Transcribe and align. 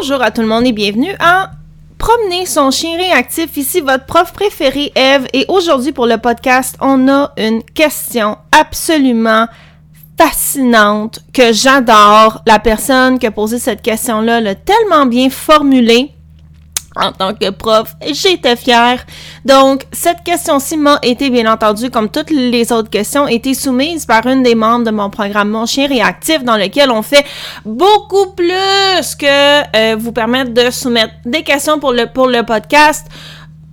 Bonjour 0.00 0.22
à 0.22 0.30
tout 0.30 0.42
le 0.42 0.46
monde 0.46 0.64
et 0.64 0.72
bienvenue 0.72 1.12
à 1.18 1.50
Promener 1.98 2.46
son 2.46 2.70
chien 2.70 2.96
réactif. 2.96 3.56
Ici 3.56 3.80
votre 3.80 4.06
prof 4.06 4.32
préféré 4.32 4.92
Eve 4.94 5.26
et 5.32 5.44
aujourd'hui 5.48 5.90
pour 5.90 6.06
le 6.06 6.18
podcast, 6.18 6.76
on 6.80 7.08
a 7.08 7.32
une 7.36 7.64
question 7.64 8.38
absolument 8.52 9.48
fascinante 10.16 11.18
que 11.32 11.52
j'adore. 11.52 12.42
La 12.46 12.60
personne 12.60 13.18
qui 13.18 13.26
a 13.26 13.32
posé 13.32 13.58
cette 13.58 13.82
question-là 13.82 14.40
l'a 14.40 14.54
tellement 14.54 15.06
bien 15.06 15.30
formulée 15.30 16.12
en 16.98 17.12
tant 17.12 17.34
que 17.34 17.50
prof, 17.50 17.94
j'étais 18.12 18.56
fière. 18.56 19.04
Donc, 19.44 19.84
cette 19.92 20.22
question-ci 20.24 20.76
m'a 20.76 20.98
été, 21.02 21.30
bien 21.30 21.50
entendu, 21.50 21.90
comme 21.90 22.08
toutes 22.08 22.30
les 22.30 22.72
autres 22.72 22.90
questions, 22.90 23.26
été 23.28 23.54
soumise 23.54 24.06
par 24.06 24.26
une 24.26 24.42
des 24.42 24.54
membres 24.54 24.84
de 24.84 24.90
mon 24.90 25.10
programme 25.10 25.50
Mon 25.50 25.66
Chien 25.66 25.86
Réactif, 25.88 26.44
dans 26.44 26.56
lequel 26.56 26.90
on 26.90 27.02
fait 27.02 27.24
beaucoup 27.64 28.32
plus 28.36 29.14
que 29.18 29.76
euh, 29.76 29.96
vous 29.96 30.12
permettre 30.12 30.52
de 30.52 30.70
soumettre 30.70 31.14
des 31.24 31.42
questions 31.42 31.78
pour 31.78 31.92
le, 31.92 32.06
pour 32.06 32.26
le 32.26 32.42
podcast 32.42 33.06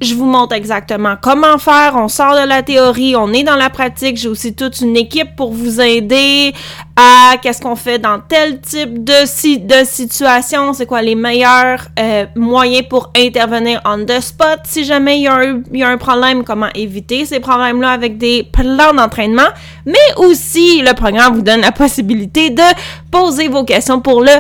je 0.02 0.14
vous 0.14 0.26
montre 0.26 0.54
exactement 0.54 1.16
comment 1.22 1.58
faire. 1.58 1.94
On 1.96 2.10
sort 2.10 2.34
de 2.36 2.46
la 2.48 2.64
théorie, 2.64 3.16
on 3.16 3.32
est 3.32 3.44
dans 3.44 3.56
la 3.56 3.70
pratique. 3.70 4.18
J'ai 4.18 4.28
aussi 4.28 4.54
toute 4.54 4.82
une 4.82 4.98
équipe 4.98 5.36
pour 5.38 5.54
vous 5.54 5.80
aider 5.80 6.54
à 6.98 7.38
qu'est-ce 7.42 7.62
qu'on 7.62 7.78
fait 7.78 7.98
dans 7.98 8.20
tel 8.20 8.60
type 8.60 9.04
de, 9.04 9.24
de 9.66 9.86
situation. 9.86 10.74
C'est 10.74 10.86
quoi 10.86 11.02
les 11.02 11.16
meilleurs 11.16 11.88
euh, 11.98 12.26
moyens 12.36 12.86
pour 12.90 13.12
intervenir 13.18 13.82
on 13.86 14.04
the 14.06 14.20
spot? 14.20 14.60
Si 14.66 14.84
jamais 14.84 15.20
il 15.20 15.24
y, 15.24 15.28
a 15.28 15.36
un, 15.36 15.62
il 15.72 15.80
y 15.80 15.84
a 15.84 15.88
un 15.88 15.98
problème. 15.98 16.44
Comment 16.44 16.70
éviter 16.76 17.26
ces 17.26 17.40
problèmes-là 17.40 17.92
avec 17.92 18.18
des 18.18 18.44
plans 18.44 18.94
d'entraînement? 18.94 19.48
Mais 19.86 19.94
aussi, 20.18 20.82
le 20.82 20.94
programme 20.94 21.36
vous 21.36 21.42
donne 21.42 21.62
la 21.62 21.72
possibilité 21.72 22.50
de 22.50 22.64
poser 23.12 23.48
vos 23.48 23.64
questions 23.64 24.02
pour 24.02 24.22
le 24.22 24.32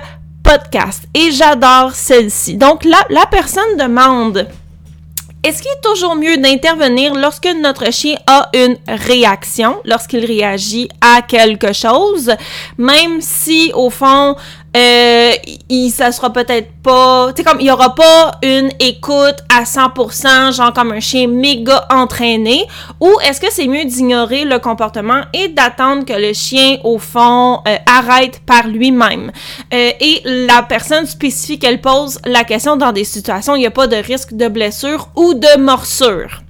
podcast. 0.43 1.03
Et 1.13 1.31
j'adore 1.31 1.91
celle-ci. 1.93 2.55
Donc, 2.57 2.83
là, 2.83 2.97
la 3.09 3.25
personne 3.25 3.77
demande 3.79 4.47
est-ce 5.45 5.61
qu'il 5.61 5.71
est 5.71 5.81
toujours 5.81 6.15
mieux 6.15 6.37
d'intervenir 6.37 7.13
lorsque 7.13 7.47
notre 7.61 7.93
chien 7.93 8.17
a 8.25 8.49
une 8.55 8.77
réaction, 8.87 9.79
lorsqu'il 9.85 10.25
réagit 10.25 10.89
à 11.01 11.21
quelque 11.21 11.71
chose, 11.71 12.31
même 12.79 13.21
si 13.21 13.71
au 13.75 13.91
fond 13.91 14.35
euh, 14.75 15.31
il, 15.69 15.89
ça 15.89 16.11
sera 16.11 16.31
peut-être 16.33 16.69
pas, 16.83 17.31
tu 17.33 17.41
sais, 17.41 17.47
comme, 17.47 17.61
il 17.61 17.67
y 17.67 17.71
aura 17.71 17.95
pas 17.95 18.31
une 18.43 18.71
écoute 18.79 19.37
à 19.49 19.63
100%, 19.63 20.55
genre 20.55 20.73
comme 20.73 20.91
un 20.91 20.99
chien 20.99 21.27
méga 21.27 21.85
entraîné, 21.89 22.65
ou 22.99 23.09
est-ce 23.23 23.39
que 23.39 23.51
c'est 23.51 23.67
mieux 23.67 23.85
d'ignorer 23.85 24.43
le 24.43 24.59
comportement 24.59 25.21
et 25.33 25.47
d'attendre 25.47 26.05
que 26.05 26.13
le 26.13 26.33
chien, 26.33 26.77
au 26.83 26.99
fond, 26.99 27.61
euh, 27.67 27.77
arrête 27.85 28.41
par 28.45 28.67
lui-même? 28.67 29.31
Euh, 29.73 29.91
et 29.99 30.21
la 30.25 30.63
personne 30.63 31.05
spécifique, 31.05 31.63
elle 31.63 31.81
pose 31.81 32.19
la 32.25 32.43
question 32.43 32.75
dans 32.75 32.91
des 32.91 33.05
situations 33.05 33.53
où 33.53 33.55
il 33.55 33.61
n'y 33.61 33.67
a 33.67 33.71
pas 33.71 33.87
de 33.87 33.95
risque 33.95 34.33
de 34.33 34.47
blessure 34.47 35.09
ou 35.15 35.33
de 35.33 35.57
morsure. 35.57 36.44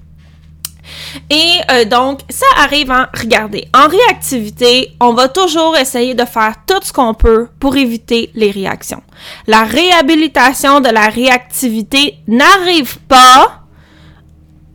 Et 1.30 1.52
euh, 1.71 1.85
donc, 1.85 2.19
ça 2.30 2.45
arrive 2.58 2.91
en, 2.91 3.05
regardez, 3.13 3.67
en 3.73 3.88
réactivité, 3.88 4.95
on 4.99 5.13
va 5.13 5.27
toujours 5.27 5.75
essayer 5.77 6.13
de 6.13 6.25
faire 6.25 6.55
tout 6.67 6.80
ce 6.83 6.94
qu'on 6.94 7.13
peut 7.13 7.47
pour 7.59 7.75
éviter 7.75 8.30
les 8.35 8.52
réactions. 8.52 9.02
La 9.47 9.63
réhabilitation 9.63 10.81
de 10.81 10.89
la 10.89 11.07
réactivité 11.07 12.16
n'arrive 12.27 12.99
pas 13.07 13.61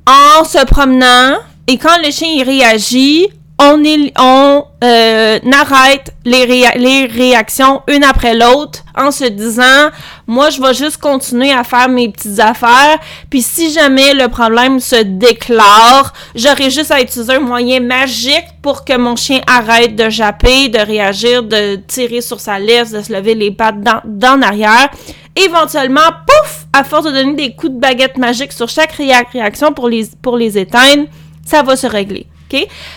en 0.06 0.44
se 0.44 0.64
promenant 0.66 1.38
et 1.66 1.78
quand 1.78 1.98
le 2.05 2.10
chien 2.10 2.44
réagit, 2.44 3.28
on, 3.62 4.64
euh, 4.83 5.39
arrête 5.53 6.14
les, 6.25 7.06
réactions 7.06 7.83
une 7.89 8.05
après 8.05 8.34
l'autre 8.34 8.80
en 8.97 9.11
se 9.11 9.25
disant 9.25 9.91
moi 10.27 10.48
je 10.48 10.62
vais 10.62 10.72
juste 10.72 10.97
continuer 10.97 11.53
à 11.53 11.62
faire 11.62 11.88
mes 11.91 12.08
petites 12.08 12.41
affaires 12.41 12.98
puis 13.28 13.42
si 13.42 13.70
jamais 13.70 14.14
le 14.14 14.28
problème 14.28 14.81
se 14.81 14.97
déclare 15.03 16.12
j'aurai 16.34 16.71
juste 16.71 16.91
à 16.91 17.03
utiliser 17.03 17.34
un 17.34 17.41
moyen 17.41 17.81
magique 17.81 18.47
pour 18.62 18.84
que 18.84 18.97
mon 18.97 19.16
chien 19.16 19.41
arrête 19.47 19.94
de 19.94 20.09
japper 20.09 20.69
de 20.71 20.78
réagir 20.78 21.42
de 21.42 21.77
tirer 21.87 22.22
sur 22.22 22.41
sa 22.41 22.59
laisse 22.59 22.92
de 22.92 23.03
se 23.03 23.12
lever 23.12 23.34
les 23.34 23.50
pattes 23.50 23.81
dans 24.04 24.41
arrière. 24.42 24.88
Éventuellement 25.37 26.00
pouf 26.27 26.66
à 26.72 26.82
force 26.82 27.04
de 27.04 27.10
donner 27.10 27.34
des 27.34 27.54
coups 27.54 27.72
de 27.72 27.78
baguette 27.78 28.16
magique 28.16 28.53
sur 28.53 28.69
chaque 28.69 28.92
réaction 28.92 29.72
pour 29.72 29.88
les 29.88 30.59
éteindre 30.59 31.04
ça 31.44 31.62
va 31.62 31.77
se 31.77 31.87
régler 31.87 32.27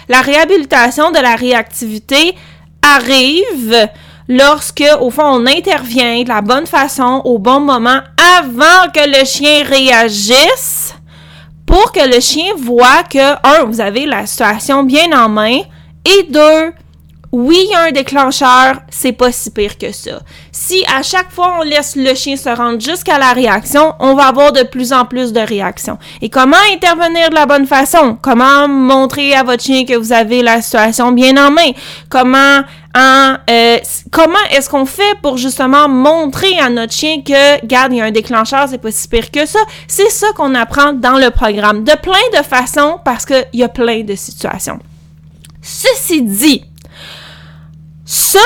la 0.07 0.21
réhabilitation 0.21 1.11
de 1.11 1.19
la 1.19 1.35
réactivité 1.35 2.35
arrive 2.81 3.89
lorsque, 4.27 4.83
au 4.99 5.09
fond, 5.09 5.23
on 5.23 5.45
intervient 5.45 6.23
de 6.23 6.29
la 6.29 6.41
bonne 6.41 6.67
façon, 6.67 7.21
au 7.25 7.39
bon 7.39 7.59
moment, 7.59 7.99
avant 8.37 8.89
que 8.93 9.07
le 9.07 9.25
chien 9.25 9.63
réagisse, 9.63 10.95
pour 11.65 11.91
que 11.91 12.07
le 12.07 12.19
chien 12.19 12.53
voit 12.57 13.03
que, 13.03 13.33
un, 13.45 13.65
vous 13.65 13.81
avez 13.81 14.05
la 14.05 14.25
situation 14.25 14.83
bien 14.83 15.11
en 15.13 15.29
main, 15.29 15.59
et 16.05 16.23
deux, 16.29 16.73
oui, 17.33 17.57
il 17.65 17.71
y 17.71 17.73
a 17.73 17.85
un 17.85 17.91
déclencheur, 17.91 18.75
c'est 18.91 19.11
pas 19.11 19.31
si 19.31 19.49
pire 19.49 19.79
que 19.79 19.91
ça. 19.91 20.21
Si 20.51 20.85
à 20.85 21.01
chaque 21.01 21.31
fois 21.31 21.55
on 21.59 21.63
laisse 21.63 21.95
le 21.95 22.13
chien 22.13 22.37
se 22.37 22.47
rendre 22.47 22.79
jusqu'à 22.79 23.17
la 23.17 23.33
réaction, 23.33 23.95
on 23.99 24.13
va 24.13 24.27
avoir 24.27 24.51
de 24.51 24.61
plus 24.61 24.93
en 24.93 25.05
plus 25.05 25.33
de 25.33 25.39
réactions. 25.39 25.97
Et 26.21 26.29
comment 26.29 26.55
intervenir 26.71 27.31
de 27.31 27.33
la 27.33 27.47
bonne 27.47 27.65
façon? 27.65 28.19
Comment 28.21 28.67
montrer 28.67 29.33
à 29.33 29.41
votre 29.41 29.63
chien 29.63 29.83
que 29.83 29.95
vous 29.97 30.13
avez 30.13 30.43
la 30.43 30.61
situation 30.61 31.11
bien 31.11 31.35
en 31.43 31.49
main? 31.49 31.71
Comment 32.07 32.61
hein, 32.93 33.39
euh, 33.49 33.79
comment 34.11 34.37
est-ce 34.51 34.69
qu'on 34.69 34.85
fait 34.85 35.15
pour 35.23 35.37
justement 35.37 35.89
montrer 35.89 36.59
à 36.59 36.69
notre 36.69 36.93
chien 36.93 37.23
que, 37.25 37.65
garde, 37.65 37.93
il 37.93 37.97
y 37.97 38.01
a 38.01 38.05
un 38.05 38.11
déclencheur, 38.11 38.67
c'est 38.69 38.77
pas 38.77 38.91
si 38.91 39.07
pire 39.07 39.31
que 39.31 39.47
ça? 39.47 39.59
C'est 39.87 40.11
ça 40.11 40.27
qu'on 40.35 40.53
apprend 40.53 40.93
dans 40.93 41.17
le 41.17 41.31
programme, 41.31 41.83
de 41.83 41.93
plein 41.99 42.39
de 42.39 42.45
façons 42.45 42.99
parce 43.03 43.25
qu'il 43.25 43.43
y 43.53 43.63
a 43.63 43.69
plein 43.69 44.03
de 44.03 44.13
situations. 44.13 44.77
Ceci 45.63 46.21
dit, 46.21 46.65
ça, 48.33 48.39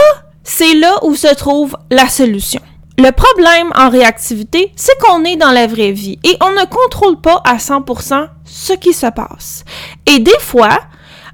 c'est 0.44 0.74
là 0.74 0.98
où 1.04 1.16
se 1.16 1.34
trouve 1.34 1.78
la 1.90 2.10
solution. 2.10 2.60
Le 2.98 3.10
problème 3.12 3.72
en 3.74 3.90
réactivité, 3.90 4.74
c'est 4.76 4.98
qu'on 5.00 5.24
est 5.24 5.38
dans 5.38 5.52
la 5.52 5.66
vraie 5.66 5.94
vie 5.94 6.20
et 6.26 6.36
on 6.44 6.52
ne 6.52 6.66
contrôle 6.66 7.22
pas 7.22 7.42
à 7.46 7.56
100% 7.56 8.28
ce 8.44 8.74
qui 8.74 8.92
se 8.92 9.08
passe. 9.08 9.64
Et 10.06 10.20
des 10.20 10.40
fois, 10.42 10.78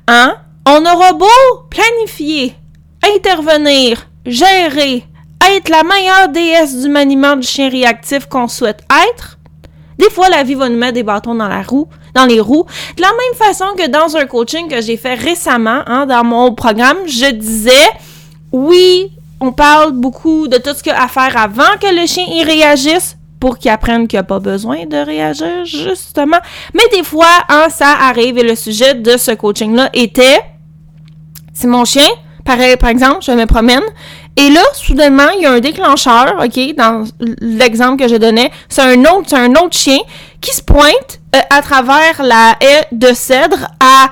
hein, 0.08 0.36
on 0.68 0.86
aura 0.86 1.14
beau 1.14 1.26
planifier, 1.72 2.54
intervenir, 3.16 4.08
gérer, 4.28 5.04
être 5.56 5.70
la 5.70 5.82
meilleure 5.82 6.30
déesse 6.30 6.80
du 6.80 6.90
maniement 6.90 7.36
du 7.36 7.48
chien 7.48 7.70
réactif 7.70 8.28
qu'on 8.28 8.48
souhaite 8.48 8.84
être, 9.10 9.40
des 9.98 10.12
fois 10.12 10.30
la 10.30 10.44
vie 10.44 10.54
va 10.54 10.70
nous 10.70 10.78
mettre 10.78 10.94
des 10.94 11.02
bâtons 11.02 11.34
dans 11.34 11.48
la 11.48 11.64
roue, 11.64 11.88
dans 12.14 12.26
les 12.26 12.40
roues. 12.40 12.68
De 12.98 13.02
la 13.02 13.10
même 13.10 13.48
façon 13.48 13.66
que 13.76 13.88
dans 13.88 14.16
un 14.16 14.28
coaching 14.28 14.70
que 14.70 14.80
j'ai 14.80 14.98
fait 14.98 15.16
récemment, 15.16 15.82
hein, 15.88 16.06
dans 16.06 16.24
mon 16.24 16.54
programme, 16.54 16.98
je 17.08 17.32
disais 17.32 17.72
oui, 18.54 19.12
on 19.42 19.52
parle 19.52 19.92
beaucoup 19.92 20.48
de 20.48 20.58
tout 20.58 20.74
ce 20.74 20.82
qu'il 20.84 20.94
y 20.94 20.96
a 20.96 21.04
à 21.04 21.08
faire 21.08 21.36
avant 21.36 21.76
que 21.82 22.00
le 22.00 22.08
chien 22.08 22.26
y 22.30 22.44
réagisse 22.44 23.18
pour 23.40 23.58
qu'il 23.58 23.72
apprenne 23.72 24.08
qu'il 24.08 24.16
n'y 24.18 24.22
a 24.22 24.24
pas 24.24 24.40
besoin 24.40 24.86
de 24.86 24.96
réagir, 24.96 25.66
justement. 25.66 26.38
Mais 26.74 26.84
des 26.94 27.04
fois, 27.04 27.44
hein, 27.50 27.68
ça 27.70 27.90
arrive 27.90 28.38
et 28.38 28.44
le 28.44 28.56
sujet 28.56 28.94
de 28.94 29.18
ce 29.18 29.32
coaching-là 29.32 29.90
était, 29.94 30.40
c'est 31.54 31.68
mon 31.68 31.84
chien, 31.84 32.08
pareil, 32.46 32.78
par 32.78 32.90
exemple, 32.90 33.18
je 33.22 33.32
me 33.32 33.46
promène, 33.46 33.84
et 34.38 34.50
là, 34.50 34.62
soudainement, 34.74 35.30
il 35.36 35.44
y 35.44 35.46
a 35.46 35.52
un 35.52 35.60
déclencheur, 35.60 36.36
OK, 36.42 36.76
dans 36.78 37.04
l'exemple 37.42 38.02
que 38.02 38.08
je 38.08 38.16
donnais, 38.16 38.50
c'est 38.70 38.82
un 38.82 39.02
autre, 39.02 39.26
c'est 39.28 39.36
un 39.36 39.52
autre 39.52 39.76
chien 39.76 40.00
qui 40.40 40.56
se 40.56 40.62
pointe 40.62 41.20
euh, 41.36 41.40
à 41.50 41.62
travers 41.62 42.24
la 42.24 42.56
haie 42.62 42.88
de 42.92 43.14
cèdre 43.14 43.68
à 43.80 44.10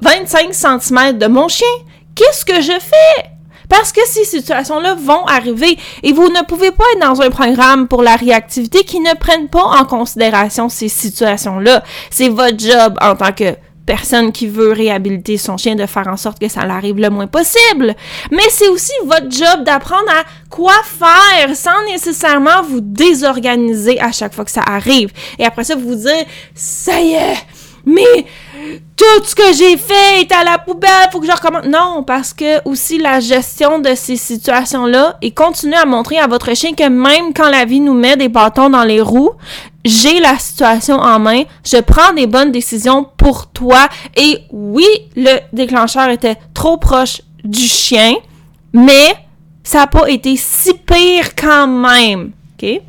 25 0.00 0.54
cm 0.54 1.18
de 1.18 1.26
mon 1.26 1.48
chien. 1.48 1.66
Qu'est-ce 2.14 2.44
que 2.44 2.60
je 2.60 2.78
fais? 2.80 3.30
Parce 3.70 3.92
que 3.92 4.00
ces 4.06 4.24
situations-là 4.24 4.96
vont 4.96 5.24
arriver 5.24 5.78
et 6.02 6.12
vous 6.12 6.28
ne 6.28 6.44
pouvez 6.44 6.72
pas 6.72 6.84
être 6.94 7.08
dans 7.08 7.22
un 7.22 7.30
programme 7.30 7.88
pour 7.88 8.02
la 8.02 8.16
réactivité 8.16 8.84
qui 8.84 9.00
ne 9.00 9.14
prenne 9.14 9.48
pas 9.48 9.62
en 9.62 9.84
considération 9.84 10.68
ces 10.68 10.88
situations-là. 10.88 11.82
C'est 12.10 12.28
votre 12.28 12.58
job 12.58 12.98
en 13.00 13.16
tant 13.16 13.32
que 13.32 13.56
personne 13.86 14.30
qui 14.30 14.46
veut 14.46 14.72
réhabiliter 14.72 15.36
son 15.36 15.56
chien 15.56 15.74
de 15.74 15.86
faire 15.86 16.06
en 16.06 16.16
sorte 16.16 16.38
que 16.38 16.48
ça 16.48 16.66
l'arrive 16.66 16.96
le 16.98 17.10
moins 17.10 17.26
possible. 17.26 17.94
Mais 18.30 18.48
c'est 18.50 18.68
aussi 18.68 18.92
votre 19.04 19.30
job 19.30 19.64
d'apprendre 19.64 20.10
à 20.10 20.24
quoi 20.48 20.74
faire 20.84 21.56
sans 21.56 21.84
nécessairement 21.90 22.62
vous 22.68 22.80
désorganiser 22.80 24.00
à 24.00 24.12
chaque 24.12 24.34
fois 24.34 24.44
que 24.44 24.50
ça 24.50 24.62
arrive. 24.66 25.10
Et 25.38 25.44
après 25.44 25.64
ça, 25.64 25.74
vous 25.76 25.94
dire, 25.94 26.24
ça 26.54 27.00
y 27.00 27.14
est, 27.14 27.36
mais 27.84 28.26
tout 28.96 29.24
ce 29.24 29.34
que 29.34 29.52
j'ai 29.54 29.76
fait 29.76 30.20
est 30.20 30.32
à 30.32 30.44
la 30.44 30.58
poubelle, 30.58 31.08
faut 31.10 31.20
que 31.20 31.26
je 31.26 31.32
recommence. 31.32 31.64
Non, 31.64 32.02
parce 32.02 32.34
que 32.34 32.66
aussi 32.68 32.98
la 32.98 33.20
gestion 33.20 33.78
de 33.78 33.94
ces 33.94 34.16
situations-là 34.16 35.16
et 35.22 35.30
continuer 35.30 35.76
à 35.76 35.86
montrer 35.86 36.18
à 36.18 36.26
votre 36.26 36.54
chien 36.54 36.74
que 36.74 36.88
même 36.88 37.32
quand 37.34 37.48
la 37.48 37.64
vie 37.64 37.80
nous 37.80 37.94
met 37.94 38.16
des 38.16 38.28
bâtons 38.28 38.70
dans 38.70 38.84
les 38.84 39.00
roues, 39.00 39.32
j'ai 39.84 40.20
la 40.20 40.38
situation 40.38 40.96
en 40.96 41.18
main, 41.18 41.44
je 41.64 41.78
prends 41.78 42.12
des 42.12 42.26
bonnes 42.26 42.52
décisions 42.52 43.06
pour 43.16 43.46
toi. 43.46 43.88
Et 44.16 44.38
oui, 44.50 44.86
le 45.16 45.38
déclencheur 45.52 46.10
était 46.10 46.36
trop 46.52 46.76
proche 46.76 47.22
du 47.42 47.66
chien, 47.66 48.14
mais 48.72 49.14
ça 49.62 49.78
n'a 49.80 49.86
pas 49.86 50.08
été 50.08 50.36
si 50.36 50.74
pire 50.74 51.34
quand 51.34 51.66
même. 51.66 52.32
OK? 52.60 52.82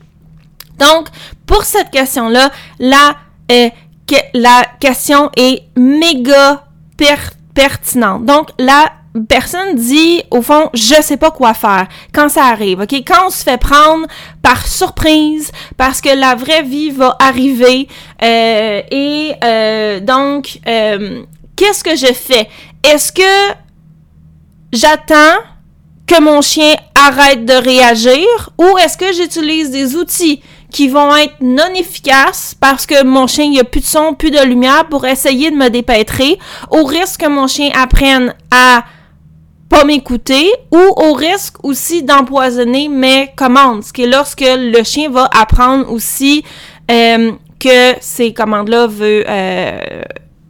Donc, 0.77 1.07
pour 1.45 1.63
cette 1.63 1.91
question-là, 1.91 2.51
la, 2.79 3.15
euh, 3.51 3.69
la 4.33 4.63
question 4.79 5.29
est 5.35 5.63
méga 5.75 6.65
pertinente. 7.53 8.25
Donc, 8.25 8.49
la 8.59 8.91
personne 9.27 9.75
dit, 9.75 10.23
au 10.31 10.41
fond, 10.41 10.69
je 10.73 11.01
sais 11.01 11.17
pas 11.17 11.31
quoi 11.31 11.53
faire 11.53 11.87
quand 12.13 12.29
ça 12.29 12.45
arrive, 12.45 12.79
ok? 12.79 12.93
Quand 13.05 13.27
on 13.27 13.29
se 13.29 13.43
fait 13.43 13.57
prendre 13.57 14.07
par 14.41 14.67
surprise 14.67 15.51
parce 15.77 16.01
que 16.01 16.09
la 16.09 16.35
vraie 16.35 16.63
vie 16.63 16.91
va 16.91 17.15
arriver 17.19 17.87
euh, 18.23 18.81
et 18.89 19.33
euh, 19.43 19.99
donc, 19.99 20.59
euh, 20.67 21.23
qu'est-ce 21.55 21.83
que 21.83 21.95
je 21.95 22.13
fais? 22.13 22.47
Est-ce 22.83 23.11
que 23.11 23.55
j'attends 24.71 25.39
que 26.07 26.21
mon 26.21 26.41
chien 26.41 26.75
arrête 26.95 27.45
de 27.45 27.53
réagir 27.53 28.25
ou 28.57 28.77
est-ce 28.77 28.97
que 28.97 29.13
j'utilise 29.13 29.71
des 29.71 29.95
outils 29.95 30.41
qui 30.71 30.87
vont 30.87 31.15
être 31.15 31.35
non 31.41 31.73
efficaces 31.75 32.55
parce 32.59 32.85
que 32.85 33.03
mon 33.03 33.27
chien, 33.27 33.45
il 33.45 33.51
n'y 33.51 33.59
a 33.59 33.63
plus 33.63 33.81
de 33.81 33.85
son, 33.85 34.13
plus 34.13 34.31
de 34.31 34.43
lumière 34.43 34.87
pour 34.89 35.05
essayer 35.05 35.51
de 35.51 35.55
me 35.55 35.69
dépêtrer 35.69 36.39
au 36.69 36.83
risque 36.83 37.21
que 37.21 37.27
mon 37.27 37.47
chien 37.47 37.69
apprenne 37.75 38.33
à 38.49 38.83
pas 39.69 39.85
m'écouter 39.85 40.51
ou 40.71 40.77
au 40.77 41.13
risque 41.13 41.63
aussi 41.63 42.03
d'empoisonner 42.03 42.89
mes 42.89 43.29
commandes, 43.35 43.83
ce 43.83 43.93
qui 43.93 44.03
est 44.03 44.07
lorsque 44.07 44.43
le 44.45 44.83
chien 44.83 45.09
va 45.09 45.29
apprendre 45.31 45.89
aussi 45.91 46.43
euh, 46.89 47.31
que 47.59 47.93
ces 48.01 48.33
commandes-là 48.33 48.87
veut 48.87 49.23
euh, 49.27 50.01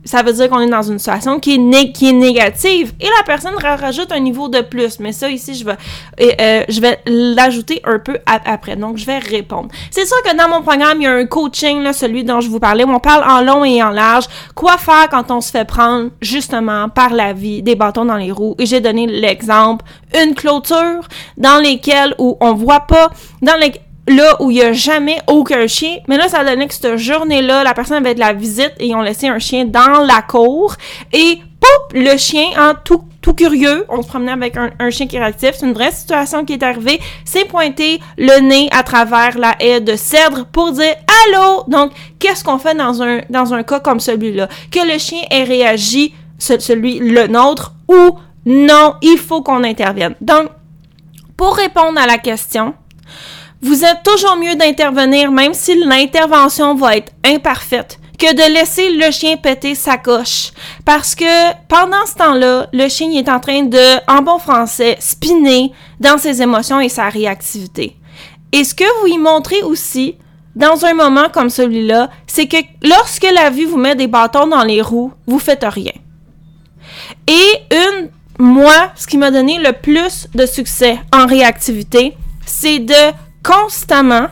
ça 0.03 0.23
veut 0.23 0.33
dire 0.33 0.49
qu'on 0.49 0.59
est 0.59 0.69
dans 0.69 0.81
une 0.81 0.97
situation 0.97 1.39
qui 1.39 1.55
est, 1.55 1.91
qui 1.91 2.09
est 2.09 2.13
négative 2.13 2.93
et 2.99 3.05
la 3.05 3.23
personne 3.23 3.53
rajoute 3.55 4.11
un 4.11 4.19
niveau 4.19 4.47
de 4.47 4.61
plus. 4.61 4.99
Mais 4.99 5.11
ça, 5.11 5.29
ici, 5.29 5.53
je 5.55 5.65
vais, 5.65 5.77
euh, 6.19 6.63
je 6.67 6.81
vais 6.81 6.99
l'ajouter 7.05 7.81
un 7.83 7.99
peu 7.99 8.17
après. 8.25 8.75
Donc, 8.75 8.97
je 8.97 9.05
vais 9.05 9.19
répondre. 9.19 9.69
C'est 9.91 10.05
sûr 10.05 10.17
que 10.23 10.35
dans 10.35 10.49
mon 10.49 10.63
programme, 10.63 11.01
il 11.01 11.03
y 11.03 11.07
a 11.07 11.11
un 11.11 11.25
coaching, 11.25 11.81
là, 11.81 11.93
celui 11.93 12.23
dont 12.23 12.41
je 12.41 12.49
vous 12.49 12.59
parlais, 12.59 12.83
où 12.83 12.89
on 12.89 12.99
parle 12.99 13.23
en 13.29 13.41
long 13.41 13.63
et 13.63 13.81
en 13.83 13.91
large. 13.91 14.25
Quoi 14.55 14.77
faire 14.77 15.07
quand 15.09 15.29
on 15.29 15.41
se 15.41 15.51
fait 15.51 15.65
prendre, 15.65 16.09
justement, 16.21 16.89
par 16.89 17.13
la 17.13 17.33
vie, 17.33 17.61
des 17.61 17.75
bâtons 17.75 18.05
dans 18.05 18.17
les 18.17 18.31
roues? 18.31 18.55
Et 18.57 18.65
j'ai 18.65 18.81
donné 18.81 19.05
l'exemple, 19.05 19.85
une 20.19 20.33
clôture 20.33 21.07
dans 21.37 21.59
lesquelles, 21.61 22.15
où 22.17 22.37
on 22.39 22.53
voit 22.53 22.81
pas, 22.81 23.11
dans 23.41 23.55
les 23.59 23.71
là 24.07 24.41
où 24.41 24.51
il 24.51 24.55
n'y 24.55 24.61
a 24.63 24.73
jamais 24.73 25.17
aucun 25.27 25.67
chien. 25.67 25.97
Mais 26.07 26.17
là, 26.17 26.27
ça 26.27 26.43
donnait 26.43 26.67
que 26.67 26.73
cette 26.73 26.97
journée-là, 26.97 27.63
la 27.63 27.73
personne 27.73 27.97
avait 27.97 28.15
de 28.15 28.19
la 28.19 28.33
visite 28.33 28.73
et 28.79 28.87
ils 28.87 28.95
ont 28.95 29.01
laissé 29.01 29.27
un 29.27 29.39
chien 29.39 29.65
dans 29.65 30.03
la 30.05 30.21
cour. 30.21 30.75
Et 31.13 31.39
poup, 31.59 31.93
le 31.93 32.17
chien, 32.17 32.45
en 32.57 32.73
tout, 32.83 33.03
tout 33.21 33.33
curieux, 33.33 33.85
on 33.89 34.01
se 34.01 34.07
promenait 34.07 34.31
avec 34.31 34.57
un, 34.57 34.89
chien 34.89 35.07
qui 35.07 35.15
est 35.15 35.19
réactif. 35.19 35.51
C'est 35.53 35.65
une 35.65 35.73
vraie 35.73 35.91
situation 35.91 36.43
qui 36.45 36.53
est 36.53 36.63
arrivée. 36.63 36.99
s'est 37.25 37.45
pointé 37.45 37.99
le 38.17 38.39
nez 38.41 38.69
à 38.71 38.83
travers 38.83 39.37
la 39.37 39.55
haie 39.59 39.81
de 39.81 39.95
cèdre 39.95 40.45
pour 40.51 40.71
dire 40.71 40.95
Allô! 41.25 41.63
Donc, 41.67 41.91
qu'est-ce 42.19 42.43
qu'on 42.43 42.57
fait 42.57 42.75
dans 42.75 43.01
un, 43.03 43.21
dans 43.29 43.53
un 43.53 43.63
cas 43.63 43.79
comme 43.79 43.99
celui-là? 43.99 44.47
Que 44.71 44.91
le 44.91 44.97
chien 44.97 45.21
ait 45.29 45.43
réagi, 45.43 46.13
celui, 46.39 46.99
le 46.99 47.27
nôtre, 47.27 47.73
ou 47.87 48.17
non, 48.45 48.95
il 49.01 49.17
faut 49.17 49.43
qu'on 49.43 49.63
intervienne. 49.63 50.15
Donc, 50.19 50.49
pour 51.37 51.55
répondre 51.55 51.99
à 51.99 52.07
la 52.07 52.17
question, 52.17 52.73
vous 53.61 53.85
êtes 53.85 54.03
toujours 54.03 54.37
mieux 54.37 54.55
d'intervenir 54.55 55.31
même 55.31 55.53
si 55.53 55.75
l'intervention 55.75 56.75
va 56.75 56.97
être 56.97 57.11
imparfaite 57.23 57.99
que 58.17 58.33
de 58.35 58.53
laisser 58.53 58.91
le 58.91 59.09
chien 59.11 59.35
péter 59.35 59.73
sa 59.73 59.97
coche. 59.97 60.51
Parce 60.85 61.15
que 61.15 61.53
pendant 61.67 62.05
ce 62.05 62.15
temps-là, 62.15 62.67
le 62.71 62.87
chien 62.87 63.09
est 63.11 63.27
en 63.27 63.39
train 63.39 63.63
de, 63.63 64.11
en 64.11 64.21
bon 64.21 64.37
français, 64.37 64.95
spinner 64.99 65.71
dans 65.99 66.19
ses 66.19 66.39
émotions 66.39 66.79
et 66.79 66.89
sa 66.89 67.09
réactivité. 67.09 67.97
Et 68.51 68.63
ce 68.63 68.75
que 68.75 68.83
vous 69.01 69.07
y 69.07 69.17
montrez 69.17 69.63
aussi, 69.63 70.17
dans 70.55 70.85
un 70.85 70.93
moment 70.93 71.29
comme 71.33 71.49
celui-là, 71.49 72.09
c'est 72.27 72.47
que 72.47 72.57
lorsque 72.83 73.27
la 73.33 73.49
vie 73.49 73.65
vous 73.65 73.77
met 73.77 73.95
des 73.95 74.07
bâtons 74.07 74.47
dans 74.47 74.63
les 74.63 74.81
roues, 74.81 75.11
vous 75.25 75.39
faites 75.39 75.63
rien. 75.63 75.93
Et 77.27 77.47
une, 77.71 78.09
moi, 78.37 78.91
ce 78.95 79.07
qui 79.07 79.17
m'a 79.17 79.31
donné 79.31 79.57
le 79.57 79.71
plus 79.71 80.27
de 80.35 80.45
succès 80.45 80.99
en 81.11 81.25
réactivité, 81.25 82.15
c'est 82.45 82.79
de 82.79 82.93
constamment 83.43 84.27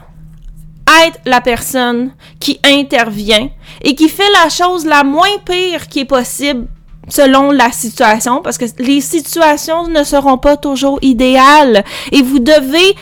être 1.06 1.20
la 1.26 1.42
personne 1.42 2.12
qui 2.40 2.60
intervient 2.64 3.50
et 3.82 3.96
qui 3.96 4.10
fait 4.10 4.30
la 4.44 4.50
chose 4.50 4.86
la 4.86 5.04
moins 5.04 5.38
pire 5.46 5.88
qui 5.88 6.00
est 6.00 6.06
possible 6.06 6.68
selon 7.08 7.52
la 7.52 7.72
situation, 7.72 8.42
parce 8.42 8.58
que 8.58 8.66
les 8.78 9.02
situations 9.02 9.88
ne 9.88 10.04
seront 10.04 10.38
pas 10.38 10.58
toujours 10.58 11.00
idéales 11.02 11.84
et 12.12 12.22
vous 12.22 12.40
devez 12.40 12.96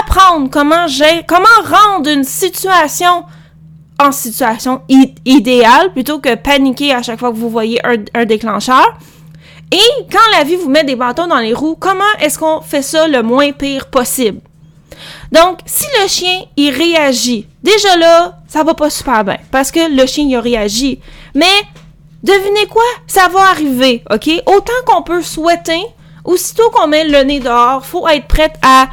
apprendre 0.00 0.50
comment 0.50 0.86
comment 1.26 1.46
rendre 1.64 2.10
une 2.10 2.24
situation 2.24 3.24
en 3.98 4.12
situation 4.12 4.82
idéale 4.88 5.92
plutôt 5.92 6.18
que 6.18 6.34
paniquer 6.34 6.92
à 6.92 7.02
chaque 7.02 7.20
fois 7.20 7.30
que 7.30 7.36
vous 7.36 7.48
voyez 7.48 7.80
un, 7.86 7.96
un 8.14 8.24
déclencheur. 8.24 8.98
Et 9.72 10.04
quand 10.10 10.36
la 10.36 10.44
vie 10.44 10.56
vous 10.56 10.68
met 10.68 10.84
des 10.84 10.96
bâtons 10.96 11.26
dans 11.26 11.38
les 11.38 11.54
roues, 11.54 11.76
comment 11.78 12.04
est-ce 12.20 12.38
qu'on 12.38 12.60
fait 12.60 12.82
ça 12.82 13.08
le 13.08 13.22
moins 13.22 13.52
pire 13.52 13.86
possible? 13.86 14.40
Donc, 15.34 15.58
si 15.66 15.84
le 16.00 16.06
chien, 16.06 16.44
il 16.56 16.70
réagit, 16.70 17.48
déjà 17.60 17.96
là, 17.96 18.38
ça 18.46 18.62
va 18.62 18.72
pas 18.72 18.88
super 18.88 19.24
bien 19.24 19.38
parce 19.50 19.72
que 19.72 19.92
le 19.92 20.06
chien, 20.06 20.26
il 20.28 20.36
a 20.36 20.40
réagi. 20.40 21.00
Mais, 21.34 21.56
devinez 22.22 22.66
quoi? 22.68 22.84
Ça 23.08 23.26
va 23.26 23.40
arriver, 23.50 24.04
OK? 24.12 24.30
Autant 24.46 24.72
qu'on 24.86 25.02
peut 25.02 25.22
souhaiter, 25.22 25.82
aussitôt 26.24 26.70
qu'on 26.70 26.86
met 26.86 27.08
le 27.08 27.24
nez 27.24 27.40
dehors, 27.40 27.84
faut 27.84 28.06
être 28.06 28.28
prête 28.28 28.54
à 28.62 28.86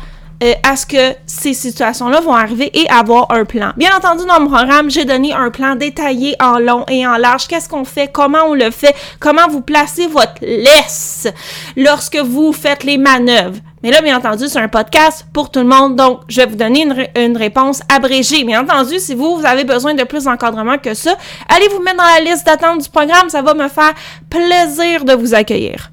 euh, 0.43 0.53
à 0.63 0.75
ce 0.75 0.85
que 0.85 1.15
ces 1.25 1.53
situations-là 1.53 2.19
vont 2.21 2.33
arriver 2.33 2.71
et 2.73 2.89
avoir 2.89 3.31
un 3.31 3.45
plan. 3.45 3.73
Bien 3.77 3.95
entendu, 3.95 4.25
dans 4.25 4.39
mon 4.39 4.49
programme, 4.49 4.89
j'ai 4.89 5.05
donné 5.05 5.33
un 5.33 5.51
plan 5.51 5.75
détaillé 5.75 6.35
en 6.41 6.59
long 6.59 6.83
et 6.89 7.05
en 7.05 7.17
large. 7.17 7.47
Qu'est-ce 7.47 7.69
qu'on 7.69 7.85
fait? 7.85 8.07
Comment 8.11 8.45
on 8.47 8.53
le 8.53 8.71
fait? 8.71 8.95
Comment 9.19 9.47
vous 9.49 9.61
placez 9.61 10.07
votre 10.07 10.41
laisse 10.41 11.27
lorsque 11.75 12.17
vous 12.17 12.53
faites 12.53 12.83
les 12.83 12.97
manœuvres? 12.97 13.59
Mais 13.83 13.89
là, 13.89 14.01
bien 14.01 14.17
entendu, 14.17 14.47
c'est 14.47 14.59
un 14.59 14.67
podcast 14.67 15.25
pour 15.33 15.49
tout 15.49 15.59
le 15.59 15.65
monde, 15.65 15.95
donc 15.95 16.21
je 16.27 16.41
vais 16.41 16.45
vous 16.45 16.55
donner 16.55 16.85
une, 17.15 17.37
réponse 17.37 17.81
abrégée. 17.94 18.44
Bien 18.44 18.61
entendu, 18.61 18.99
si 18.99 19.15
vous, 19.15 19.37
vous 19.37 19.45
avez 19.45 19.63
besoin 19.63 19.95
de 19.95 20.03
plus 20.03 20.25
d'encadrement 20.25 20.77
que 20.77 20.94
ça, 20.94 21.15
allez 21.49 21.67
vous 21.69 21.81
mettre 21.81 21.97
dans 21.97 22.03
la 22.03 22.31
liste 22.31 22.45
d'attente 22.45 22.81
du 22.81 22.89
programme, 22.89 23.29
ça 23.29 23.41
va 23.41 23.55
me 23.55 23.67
faire 23.67 23.94
plaisir 24.29 25.03
de 25.03 25.13
vous 25.13 25.33
accueillir. 25.33 25.91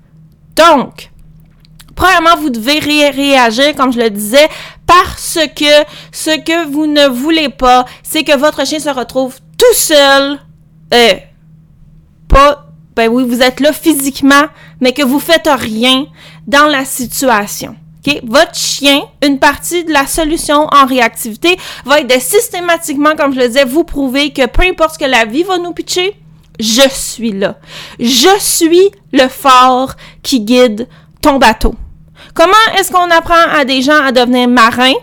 Donc, 0.54 1.10
premièrement, 1.98 2.36
vous 2.40 2.48
devez 2.48 2.78
réagir, 2.78 3.74
comme 3.74 3.92
je 3.92 3.98
le 3.98 4.08
disais, 4.08 4.48
parce 4.86 5.38
que 5.54 5.84
ce 6.12 6.30
que 6.38 6.70
vous 6.70 6.87
ne 6.87 7.08
voulez 7.08 7.49
pas, 7.49 7.84
c'est 8.04 8.23
que 8.23 8.38
votre 8.38 8.64
chien 8.64 8.78
se 8.78 8.88
retrouve 8.88 9.37
tout 9.58 9.75
seul, 9.75 10.38
euh, 10.94 11.14
pas, 12.28 12.66
ben 12.94 13.08
oui, 13.08 13.25
vous 13.26 13.42
êtes 13.42 13.58
là 13.58 13.73
physiquement, 13.73 14.44
mais 14.80 14.92
que 14.92 15.02
vous 15.02 15.18
faites 15.18 15.50
rien 15.52 16.06
dans 16.46 16.66
la 16.66 16.84
situation. 16.84 17.75
Okay? 17.99 18.20
Votre 18.25 18.54
chien, 18.54 19.00
une 19.25 19.40
partie 19.40 19.84
de 19.84 19.92
la 19.92 20.06
solution 20.06 20.68
en 20.73 20.87
réactivité 20.87 21.58
va 21.84 21.99
être 22.00 22.14
de 22.14 22.20
systématiquement, 22.20 23.16
comme 23.16 23.34
je 23.34 23.40
le 23.40 23.49
disais, 23.49 23.64
vous 23.64 23.82
prouver 23.82 24.32
que 24.32 24.46
peu 24.46 24.62
importe 24.62 24.94
ce 24.94 24.99
que 25.00 25.11
la 25.11 25.25
vie 25.25 25.42
va 25.42 25.58
nous 25.58 25.73
pitcher, 25.73 26.14
je 26.61 26.88
suis 26.90 27.32
là. 27.32 27.58
Je 27.99 28.38
suis 28.38 28.88
le 29.12 29.26
phare 29.26 29.96
qui 30.23 30.40
guide 30.40 30.88
ton 31.20 31.38
bateau. 31.38 31.75
Comment 32.38 32.78
est-ce 32.78 32.92
qu'on 32.92 33.11
apprend 33.11 33.50
à 33.52 33.64
des 33.64 33.83
gens 33.83 34.00
à 34.00 34.12
devenir 34.12 34.47
marins? 34.47 34.95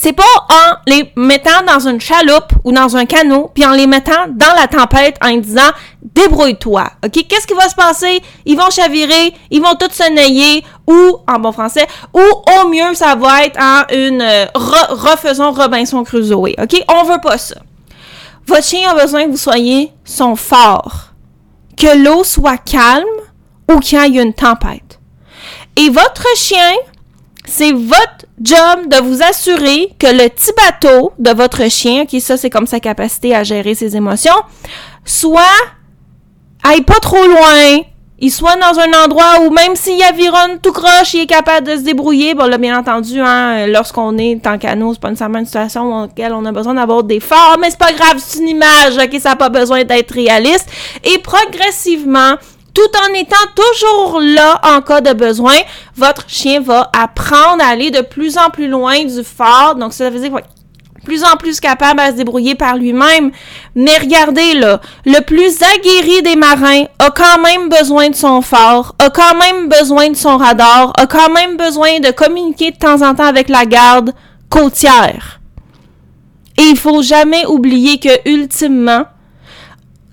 C'est 0.00 0.14
pas 0.14 0.22
en 0.48 0.76
les 0.86 1.12
mettant 1.14 1.62
dans 1.66 1.86
une 1.86 2.00
chaloupe 2.00 2.54
ou 2.64 2.72
dans 2.72 2.96
un 2.96 3.04
canot, 3.04 3.50
puis 3.52 3.66
en 3.66 3.72
les 3.72 3.86
mettant 3.86 4.28
dans 4.30 4.54
la 4.58 4.66
tempête 4.66 5.18
en 5.22 5.36
disant 5.36 5.70
débrouille-toi. 6.02 6.84
OK? 7.04 7.26
Qu'est-ce 7.28 7.46
qui 7.46 7.52
va 7.52 7.68
se 7.68 7.74
passer? 7.74 8.22
Ils 8.46 8.56
vont 8.56 8.70
chavirer, 8.70 9.34
ils 9.50 9.60
vont 9.60 9.74
tous 9.74 9.92
se 9.92 10.10
nailler, 10.10 10.64
ou, 10.86 11.18
en 11.28 11.38
bon 11.38 11.52
français, 11.52 11.86
ou 12.14 12.20
au 12.20 12.68
mieux, 12.68 12.94
ça 12.94 13.14
va 13.14 13.44
être 13.44 13.60
en 13.60 13.82
une 13.94 14.22
euh, 14.22 14.46
refaisons 14.54 15.52
Robinson 15.52 16.02
Crusoe. 16.02 16.54
OK? 16.62 16.82
On 16.88 17.04
veut 17.04 17.20
pas 17.22 17.36
ça. 17.36 17.56
Votre 18.46 18.64
chien 18.64 18.90
a 18.90 19.02
besoin 19.02 19.26
que 19.26 19.32
vous 19.32 19.36
soyez 19.36 19.92
son 20.02 20.34
fort. 20.34 21.10
Que 21.76 22.02
l'eau 22.02 22.24
soit 22.24 22.56
calme 22.56 23.04
ou 23.70 23.80
qu'il 23.80 23.98
y 23.98 24.18
ait 24.18 24.22
une 24.22 24.32
tempête. 24.32 24.91
Et 25.76 25.88
votre 25.88 26.26
chien, 26.36 26.74
c'est 27.44 27.72
votre 27.72 28.26
job 28.40 28.88
de 28.88 29.02
vous 29.02 29.22
assurer 29.22 29.92
que 29.98 30.06
le 30.06 30.28
petit 30.28 30.52
bateau 30.56 31.12
de 31.18 31.30
votre 31.30 31.68
chien, 31.70 32.06
qui 32.06 32.20
ça 32.20 32.36
c'est 32.36 32.50
comme 32.50 32.66
sa 32.66 32.80
capacité 32.80 33.34
à 33.34 33.42
gérer 33.42 33.74
ses 33.74 33.96
émotions, 33.96 34.34
soit 35.04 35.42
aille 36.62 36.82
pas 36.82 37.00
trop 37.00 37.26
loin, 37.26 37.80
il 38.24 38.30
soit 38.30 38.54
dans 38.54 38.78
un 38.78 39.04
endroit 39.04 39.40
où 39.40 39.50
même 39.50 39.74
s'il 39.74 40.00
avironne 40.00 40.60
tout 40.62 40.70
croche, 40.70 41.14
il 41.14 41.22
est 41.22 41.26
capable 41.26 41.66
de 41.66 41.76
se 41.76 41.80
débrouiller. 41.80 42.34
Bon 42.34 42.46
là, 42.46 42.56
bien 42.56 42.78
entendu, 42.78 43.20
hein, 43.20 43.66
lorsqu'on 43.66 44.16
est 44.16 44.46
en 44.46 44.58
canot, 44.58 44.92
c'est 44.92 45.00
pas 45.00 45.08
nécessairement 45.10 45.40
une 45.40 45.46
situation 45.46 45.90
dans 45.90 46.02
laquelle 46.02 46.32
on 46.32 46.44
a 46.44 46.52
besoin 46.52 46.74
d'avoir 46.74 47.02
des 47.02 47.18
forts, 47.18 47.56
mais 47.60 47.70
c'est 47.70 47.80
pas 47.80 47.92
grave, 47.92 48.18
c'est 48.18 48.38
une 48.38 48.50
image, 48.50 48.96
ok, 48.96 49.20
ça 49.20 49.30
n'a 49.30 49.36
pas 49.36 49.48
besoin 49.48 49.82
d'être 49.82 50.12
réaliste. 50.12 50.68
Et 51.02 51.18
progressivement, 51.18 52.36
tout 52.74 52.80
en 53.04 53.14
étant 53.14 53.36
toujours 53.54 54.20
là 54.20 54.60
en 54.62 54.80
cas 54.80 55.00
de 55.00 55.12
besoin, 55.12 55.56
votre 55.96 56.24
chien 56.28 56.60
va 56.60 56.90
apprendre 56.98 57.62
à 57.62 57.68
aller 57.68 57.90
de 57.90 58.00
plus 58.00 58.38
en 58.38 58.50
plus 58.50 58.68
loin 58.68 59.04
du 59.04 59.22
phare. 59.22 59.76
Donc, 59.76 59.92
ça 59.92 60.08
veut 60.08 60.18
dire 60.18 60.30
qu'il 60.30 60.42
plus 61.04 61.24
en 61.24 61.36
plus 61.36 61.60
capable 61.60 62.00
à 62.00 62.10
se 62.10 62.16
débrouiller 62.16 62.54
par 62.54 62.76
lui-même. 62.76 63.30
Mais 63.74 63.96
regardez 63.98 64.54
là, 64.54 64.80
le 65.04 65.20
plus 65.20 65.60
aguerri 65.62 66.22
des 66.22 66.36
marins 66.36 66.84
a 66.98 67.10
quand 67.10 67.40
même 67.42 67.68
besoin 67.68 68.10
de 68.10 68.14
son 68.14 68.40
phare, 68.40 68.94
a 68.98 69.10
quand 69.10 69.36
même 69.36 69.68
besoin 69.68 70.10
de 70.10 70.16
son 70.16 70.36
radar, 70.36 70.92
a 70.96 71.06
quand 71.06 71.30
même 71.30 71.56
besoin 71.56 72.00
de 72.00 72.10
communiquer 72.10 72.70
de 72.70 72.76
temps 72.76 73.02
en 73.02 73.14
temps 73.14 73.26
avec 73.26 73.48
la 73.48 73.66
garde 73.66 74.12
côtière. 74.48 75.40
Et 76.58 76.62
il 76.62 76.76
faut 76.76 77.02
jamais 77.02 77.46
oublier 77.46 77.98
que 77.98 78.28
ultimement, 78.28 79.04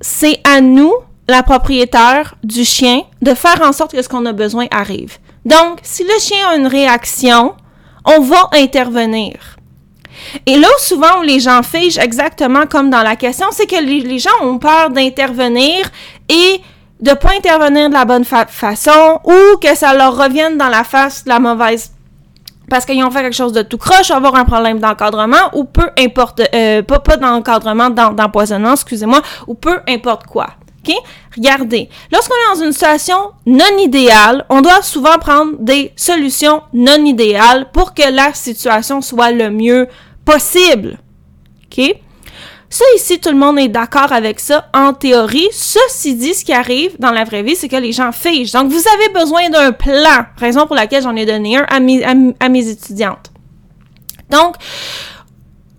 c'est 0.01 0.39
à 0.43 0.61
nous 0.61 0.93
la 1.29 1.43
propriétaire 1.43 2.35
du 2.43 2.65
chien 2.65 3.01
de 3.21 3.33
faire 3.33 3.61
en 3.61 3.71
sorte 3.71 3.91
que 3.91 4.01
ce 4.01 4.09
qu'on 4.09 4.25
a 4.25 4.33
besoin 4.33 4.67
arrive. 4.71 5.17
Donc, 5.45 5.79
si 5.83 6.03
le 6.03 6.19
chien 6.19 6.47
a 6.49 6.55
une 6.55 6.67
réaction, 6.67 7.55
on 8.05 8.21
va 8.21 8.49
intervenir. 8.53 9.57
Et 10.45 10.57
là, 10.57 10.67
souvent, 10.79 11.19
où 11.19 11.23
les 11.23 11.39
gens 11.39 11.63
figent 11.63 11.97
exactement 11.97 12.65
comme 12.69 12.89
dans 12.89 13.03
la 13.03 13.15
question, 13.15 13.47
c'est 13.51 13.65
que 13.65 13.81
les, 13.81 14.19
gens 14.19 14.29
ont 14.41 14.57
peur 14.57 14.89
d'intervenir 14.89 15.89
et 16.27 16.61
de 16.99 17.13
pas 17.13 17.31
intervenir 17.37 17.89
de 17.89 17.93
la 17.93 18.05
bonne 18.05 18.25
façon 18.25 19.19
ou 19.23 19.57
que 19.57 19.75
ça 19.75 19.93
leur 19.93 20.17
revienne 20.17 20.57
dans 20.57 20.67
la 20.67 20.83
face 20.83 21.23
de 21.23 21.29
la 21.29 21.39
mauvaise 21.39 21.91
parce 22.69 22.85
qu'ils 22.85 23.03
ont 23.03 23.09
fait 23.09 23.21
quelque 23.21 23.35
chose 23.35 23.53
de 23.53 23.63
tout 23.63 23.77
croche, 23.77 24.11
avoir 24.11 24.35
un 24.35 24.45
problème 24.45 24.79
d'encadrement 24.79 25.49
ou 25.53 25.63
peu 25.63 25.89
importe, 25.97 26.41
euh, 26.53 26.83
pas 26.83 27.17
d'encadrement, 27.17 27.89
d'empoisonnement, 27.89 28.73
excusez-moi, 28.73 29.21
ou 29.47 29.55
peu 29.55 29.79
importe 29.87 30.27
quoi. 30.27 30.47
Regardez, 31.35 31.89
lorsqu'on 32.11 32.33
est 32.35 32.55
dans 32.57 32.65
une 32.65 32.73
situation 32.73 33.31
non 33.45 33.77
idéale, 33.79 34.45
on 34.49 34.61
doit 34.61 34.81
souvent 34.81 35.17
prendre 35.19 35.53
des 35.59 35.91
solutions 35.95 36.61
non 36.73 37.05
idéales 37.05 37.69
pour 37.71 37.93
que 37.93 38.11
la 38.11 38.33
situation 38.33 39.01
soit 39.01 39.31
le 39.31 39.49
mieux 39.49 39.87
possible. 40.25 40.99
OK? 41.65 41.95
Ça 42.71 42.85
ici, 42.95 43.19
tout 43.19 43.29
le 43.29 43.35
monde 43.35 43.57
est 43.57 43.67
d'accord 43.67 44.11
avec 44.11 44.39
ça 44.39 44.69
en 44.75 44.93
théorie. 44.93 45.47
Ceci 45.51 46.13
dit, 46.15 46.35
ce 46.35 46.45
qui 46.45 46.53
arrive 46.53 46.95
dans 46.99 47.11
la 47.11 47.23
vraie 47.23 47.41
vie, 47.41 47.55
c'est 47.55 47.67
que 47.67 47.75
les 47.75 47.91
gens 47.91 48.11
figent. 48.11 48.51
Donc, 48.51 48.71
vous 48.71 48.83
avez 48.95 49.09
besoin 49.11 49.49
d'un 49.49 49.71
plan, 49.71 50.25
raison 50.37 50.67
pour 50.67 50.75
laquelle 50.75 51.01
j'en 51.01 51.15
ai 51.15 51.25
donné 51.25 51.57
un 51.57 51.63
à 51.63 51.79
mes, 51.79 52.03
à 52.03 52.49
mes 52.49 52.69
étudiantes. 52.69 53.31
Donc, 54.29 54.55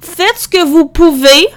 faites 0.00 0.36
ce 0.36 0.48
que 0.48 0.64
vous 0.64 0.86
pouvez 0.86 1.48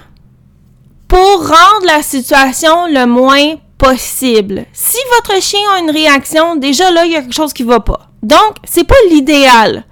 pour 1.08 1.48
rendre 1.48 1.86
la 1.86 2.02
situation 2.02 2.86
le 2.86 3.06
moins 3.06 3.56
possible. 3.78 4.64
Si 4.72 4.98
votre 5.16 5.40
chien 5.42 5.60
a 5.74 5.80
une 5.80 5.90
réaction, 5.90 6.56
déjà 6.56 6.90
là, 6.90 7.04
il 7.04 7.12
y 7.12 7.16
a 7.16 7.20
quelque 7.20 7.34
chose 7.34 7.52
qui 7.52 7.62
va 7.62 7.80
pas. 7.80 8.08
Donc, 8.22 8.56
c'est 8.64 8.84
pas 8.84 8.94
l'idéal. 9.10 9.84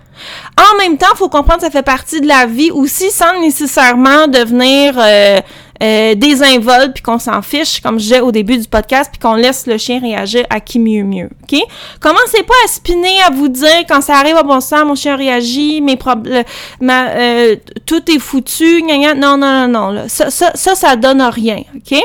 En 0.56 0.76
même 0.78 0.96
temps, 0.98 1.08
il 1.12 1.16
faut 1.16 1.28
comprendre 1.28 1.58
que 1.58 1.64
ça 1.64 1.70
fait 1.70 1.82
partie 1.82 2.20
de 2.20 2.28
la 2.28 2.46
vie 2.46 2.70
aussi 2.70 3.10
sans 3.10 3.40
nécessairement 3.40 4.28
devenir 4.28 4.94
euh, 4.98 5.40
euh, 5.82 6.14
désinvolte 6.14 6.94
puis 6.94 7.02
qu'on 7.02 7.18
s'en 7.18 7.42
fiche, 7.42 7.80
comme 7.80 7.98
je 7.98 8.04
disais 8.04 8.20
au 8.20 8.32
début 8.32 8.56
du 8.56 8.68
podcast, 8.68 9.10
puis 9.10 9.18
qu'on 9.18 9.34
laisse 9.34 9.66
le 9.66 9.78
chien 9.78 10.00
réagir 10.00 10.46
à 10.50 10.60
qui 10.60 10.78
mieux 10.78 11.02
mieux. 11.02 11.28
OK? 11.42 11.58
Commencez 12.00 12.42
pas 12.42 12.54
à 12.64 12.68
spinner, 12.68 13.20
à 13.26 13.30
vous 13.30 13.48
dire 13.48 13.84
quand 13.88 14.00
ça 14.00 14.16
arrive 14.16 14.36
à 14.36 14.42
bon 14.42 14.60
sens, 14.60 14.84
mon 14.84 14.94
chien 14.94 15.16
réagit, 15.16 15.80
mes 15.80 15.96
problèmes, 15.96 16.44
euh, 16.82 17.56
tout 17.86 18.10
est 18.10 18.18
foutu, 18.18 18.82
gna, 18.82 19.14
Non, 19.14 19.36
non, 19.36 19.68
non, 19.68 19.92
non. 19.92 20.04
Ça, 20.08 20.30
ça, 20.30 20.52
ça, 20.54 20.74
ça 20.74 20.96
donne 20.96 21.22
rien. 21.22 21.62
OK? 21.76 21.98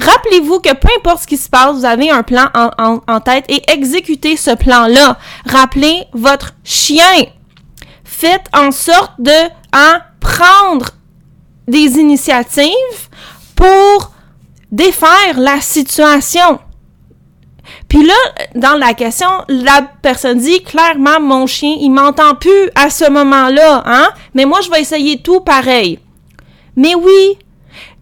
Rappelez-vous 0.00 0.60
que 0.60 0.72
peu 0.74 0.88
importe 0.96 1.22
ce 1.22 1.26
qui 1.26 1.36
se 1.36 1.48
passe, 1.48 1.74
vous 1.74 1.84
avez 1.84 2.10
un 2.10 2.22
plan 2.22 2.48
en, 2.54 3.00
en 3.08 3.20
tête 3.20 3.44
et 3.48 3.62
exécutez 3.68 4.36
ce 4.36 4.54
plan-là. 4.54 5.18
Rappelez 5.44 6.04
votre 6.12 6.54
chien 6.62 7.26
faites 8.18 8.46
en 8.52 8.72
sorte 8.72 9.12
de 9.20 9.30
hein, 9.72 10.00
prendre 10.18 10.90
des 11.68 11.98
initiatives 11.98 12.70
pour 13.54 14.12
défaire 14.72 15.36
la 15.36 15.60
situation. 15.60 16.58
Puis 17.88 18.04
là, 18.04 18.14
dans 18.54 18.74
la 18.74 18.94
question, 18.94 19.28
la 19.48 19.82
personne 20.02 20.38
dit 20.38 20.62
clairement, 20.62 21.20
mon 21.20 21.46
chien, 21.46 21.76
il 21.80 21.90
m'entend 21.90 22.34
plus 22.34 22.70
à 22.74 22.90
ce 22.90 23.10
moment-là, 23.10 23.82
hein? 23.86 24.08
Mais 24.34 24.44
moi, 24.44 24.60
je 24.62 24.70
vais 24.70 24.80
essayer 24.80 25.18
tout 25.18 25.40
pareil. 25.40 25.98
Mais 26.76 26.94
oui, 26.94 27.38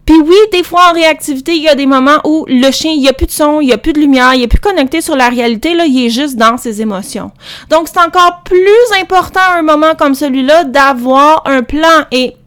puis 0.07 0.21
oui, 0.25 0.37
des 0.53 0.63
fois 0.63 0.89
en 0.89 0.93
réactivité, 0.93 1.53
il 1.53 1.63
y 1.63 1.67
a 1.67 1.75
des 1.75 1.85
moments 1.85 2.19
où 2.23 2.45
le 2.47 2.71
chien, 2.71 2.91
il 2.91 3.01
n'y 3.01 3.09
a 3.09 3.13
plus 3.13 3.25
de 3.25 3.31
son, 3.31 3.59
il 3.59 3.67
n'y 3.67 3.73
a 3.73 3.77
plus 3.77 3.91
de 3.91 3.99
lumière, 3.99 4.33
il 4.33 4.43
est 4.43 4.47
plus 4.47 4.59
connecté 4.59 5.01
sur 5.01 5.17
la 5.17 5.27
réalité, 5.27 5.73
là, 5.73 5.85
il 5.85 6.05
est 6.05 6.09
juste 6.09 6.37
dans 6.37 6.57
ses 6.57 6.81
émotions. 6.81 7.31
Donc 7.69 7.89
c'est 7.89 7.99
encore 7.99 8.41
plus 8.45 9.01
important 9.01 9.41
à 9.41 9.57
un 9.57 9.63
moment 9.63 9.95
comme 9.95 10.15
celui-là 10.15 10.63
d'avoir 10.63 11.43
un 11.45 11.61
plan 11.61 12.05
et 12.13 12.37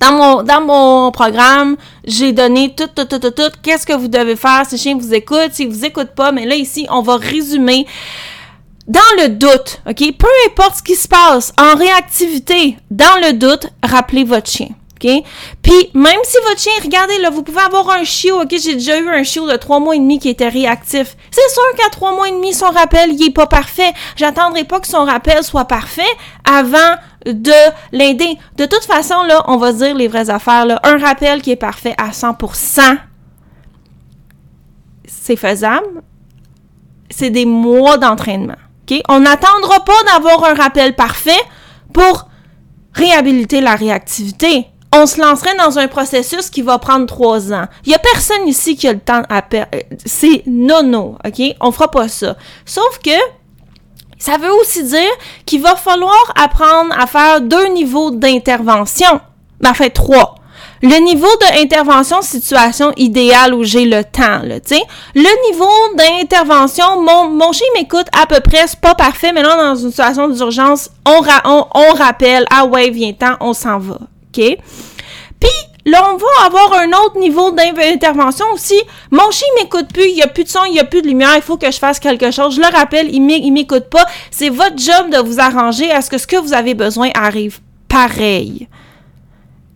dans 0.00 0.12
mon, 0.12 0.42
dans 0.42 0.60
mon 0.60 1.10
programme, 1.10 1.76
j'ai 2.04 2.32
donné 2.32 2.74
tout, 2.74 2.88
tout, 2.94 3.04
tout, 3.04 3.18
tout, 3.18 3.30
tout, 3.30 3.50
qu'est-ce 3.62 3.86
que 3.86 3.94
vous 3.94 4.08
devez 4.08 4.36
faire 4.36 4.64
si 4.66 4.76
le 4.76 4.80
chien 4.80 4.96
vous 4.98 5.14
écoute, 5.14 5.50
s'il 5.52 5.68
vous 5.68 5.84
écoute 5.84 6.10
pas, 6.14 6.32
mais 6.32 6.46
là 6.46 6.54
ici, 6.54 6.86
on 6.90 7.02
va 7.02 7.16
résumer 7.16 7.86
dans 8.86 9.00
le 9.18 9.28
doute, 9.28 9.80
OK? 9.86 10.16
Peu 10.16 10.28
importe 10.46 10.76
ce 10.76 10.82
qui 10.82 10.94
se 10.94 11.08
passe 11.08 11.52
en 11.60 11.76
réactivité, 11.76 12.78
dans 12.90 13.20
le 13.22 13.34
doute, 13.34 13.66
rappelez 13.82 14.24
votre 14.24 14.50
chien. 14.50 14.68
OK? 15.00 15.10
Puis, 15.62 15.90
même 15.94 16.18
si 16.24 16.36
votre 16.48 16.60
chien, 16.60 16.72
regardez, 16.82 17.18
là, 17.18 17.30
vous 17.30 17.42
pouvez 17.42 17.60
avoir 17.60 17.90
un 17.90 18.04
chiot, 18.04 18.42
OK? 18.42 18.50
J'ai 18.50 18.74
déjà 18.74 18.98
eu 18.98 19.08
un 19.08 19.22
chiot 19.22 19.46
de 19.46 19.56
trois 19.56 19.78
mois 19.78 19.94
et 19.94 19.98
demi 19.98 20.18
qui 20.18 20.28
était 20.28 20.48
réactif. 20.48 21.16
C'est 21.30 21.52
sûr 21.52 21.62
qu'à 21.76 21.88
trois 21.90 22.12
mois 22.12 22.28
et 22.28 22.32
demi, 22.32 22.52
son 22.52 22.70
rappel, 22.70 23.12
il 23.12 23.26
est 23.28 23.32
pas 23.32 23.46
parfait. 23.46 23.92
J'attendrai 24.16 24.64
pas 24.64 24.80
que 24.80 24.88
son 24.88 25.04
rappel 25.04 25.44
soit 25.44 25.66
parfait 25.66 26.02
avant 26.44 26.96
de 27.26 27.52
l'aider. 27.92 28.38
De 28.56 28.64
toute 28.64 28.84
façon, 28.84 29.22
là, 29.24 29.42
on 29.48 29.56
va 29.56 29.72
dire 29.72 29.94
les 29.94 30.08
vraies 30.08 30.30
affaires, 30.30 30.66
là. 30.66 30.80
Un 30.82 30.98
rappel 30.98 31.42
qui 31.42 31.50
est 31.50 31.56
parfait 31.56 31.94
à 31.98 32.10
100%, 32.10 32.98
c'est 35.06 35.36
faisable. 35.36 36.02
C'est 37.10 37.30
des 37.30 37.46
mois 37.46 37.96
d'entraînement. 37.96 38.56
OK? 38.88 39.00
On 39.08 39.20
n'attendra 39.20 39.84
pas 39.84 40.02
d'avoir 40.12 40.44
un 40.44 40.54
rappel 40.54 40.94
parfait 40.94 41.40
pour 41.92 42.28
réhabiliter 42.94 43.60
la 43.60 43.74
réactivité 43.74 44.66
on 44.92 45.06
se 45.06 45.20
lancerait 45.20 45.56
dans 45.56 45.78
un 45.78 45.88
processus 45.88 46.50
qui 46.50 46.62
va 46.62 46.78
prendre 46.78 47.06
trois 47.06 47.52
ans. 47.52 47.66
Il 47.84 47.92
y 47.92 47.94
a 47.94 47.98
personne 47.98 48.46
ici 48.46 48.76
qui 48.76 48.88
a 48.88 48.92
le 48.92 49.00
temps 49.00 49.22
à 49.28 49.42
perdre. 49.42 49.70
Euh, 49.74 49.80
c'est 50.04 50.42
non, 50.46 51.16
OK? 51.24 51.42
On 51.60 51.72
fera 51.72 51.90
pas 51.90 52.08
ça. 52.08 52.36
Sauf 52.64 52.98
que 53.04 53.10
ça 54.18 54.36
veut 54.36 54.52
aussi 54.52 54.84
dire 54.84 55.10
qu'il 55.46 55.62
va 55.62 55.76
falloir 55.76 56.32
apprendre 56.36 56.94
à 56.98 57.06
faire 57.06 57.40
deux 57.40 57.66
niveaux 57.68 58.10
d'intervention. 58.10 59.20
Ben, 59.60 59.74
fait, 59.74 59.90
trois. 59.90 60.34
Le 60.82 60.98
niveau 61.00 61.28
d'intervention 61.40 62.22
situation 62.22 62.92
idéale 62.96 63.52
où 63.52 63.64
j'ai 63.64 63.84
le 63.84 64.04
temps, 64.04 64.42
là, 64.44 64.60
tu. 64.60 64.76
Le 65.14 65.50
niveau 65.50 65.96
d'intervention, 65.96 67.00
mon, 67.00 67.28
mon 67.30 67.52
chien 67.52 67.66
m'écoute 67.74 68.06
à 68.16 68.26
peu 68.26 68.40
près, 68.40 68.66
c'est 68.68 68.78
pas 68.78 68.94
parfait, 68.94 69.32
mais 69.32 69.42
là, 69.42 69.56
dans 69.56 69.74
une 69.74 69.90
situation 69.90 70.28
d'urgence, 70.28 70.90
on, 71.04 71.20
on, 71.44 71.66
on 71.74 71.92
rappelle, 71.94 72.44
ah 72.50 72.64
ouais, 72.66 72.90
viens-t'en, 72.90 73.36
on 73.40 73.54
s'en 73.54 73.78
va. 73.78 73.94
OK? 73.94 74.56
Puis, 75.40 75.50
là, 75.88 76.10
on 76.12 76.16
va 76.16 76.46
avoir 76.46 76.80
un 76.80 76.88
autre 76.88 77.18
niveau 77.18 77.50
d'intervention 77.50 78.46
aussi. 78.52 78.80
Mon 79.10 79.30
chien 79.30 79.48
m'écoute 79.60 79.88
plus, 79.92 80.08
il 80.08 80.14
n'y 80.14 80.22
a 80.22 80.26
plus 80.26 80.44
de 80.44 80.48
son, 80.48 80.64
il 80.66 80.72
n'y 80.72 80.80
a 80.80 80.84
plus 80.84 81.02
de 81.02 81.08
lumière, 81.08 81.32
il 81.36 81.42
faut 81.42 81.56
que 81.56 81.70
je 81.70 81.78
fasse 81.78 81.98
quelque 81.98 82.30
chose. 82.30 82.56
Je 82.56 82.60
le 82.60 82.66
rappelle, 82.66 83.12
il 83.14 83.24
ne 83.24 83.52
m'écoute 83.52 83.88
pas. 83.90 84.04
C'est 84.30 84.48
votre 84.48 84.78
job 84.78 85.10
de 85.10 85.18
vous 85.18 85.40
arranger 85.40 85.90
à 85.90 86.02
ce 86.02 86.10
que 86.10 86.18
ce 86.18 86.26
que 86.26 86.36
vous 86.36 86.52
avez 86.52 86.74
besoin 86.74 87.10
arrive 87.14 87.60
pareil. 87.88 88.68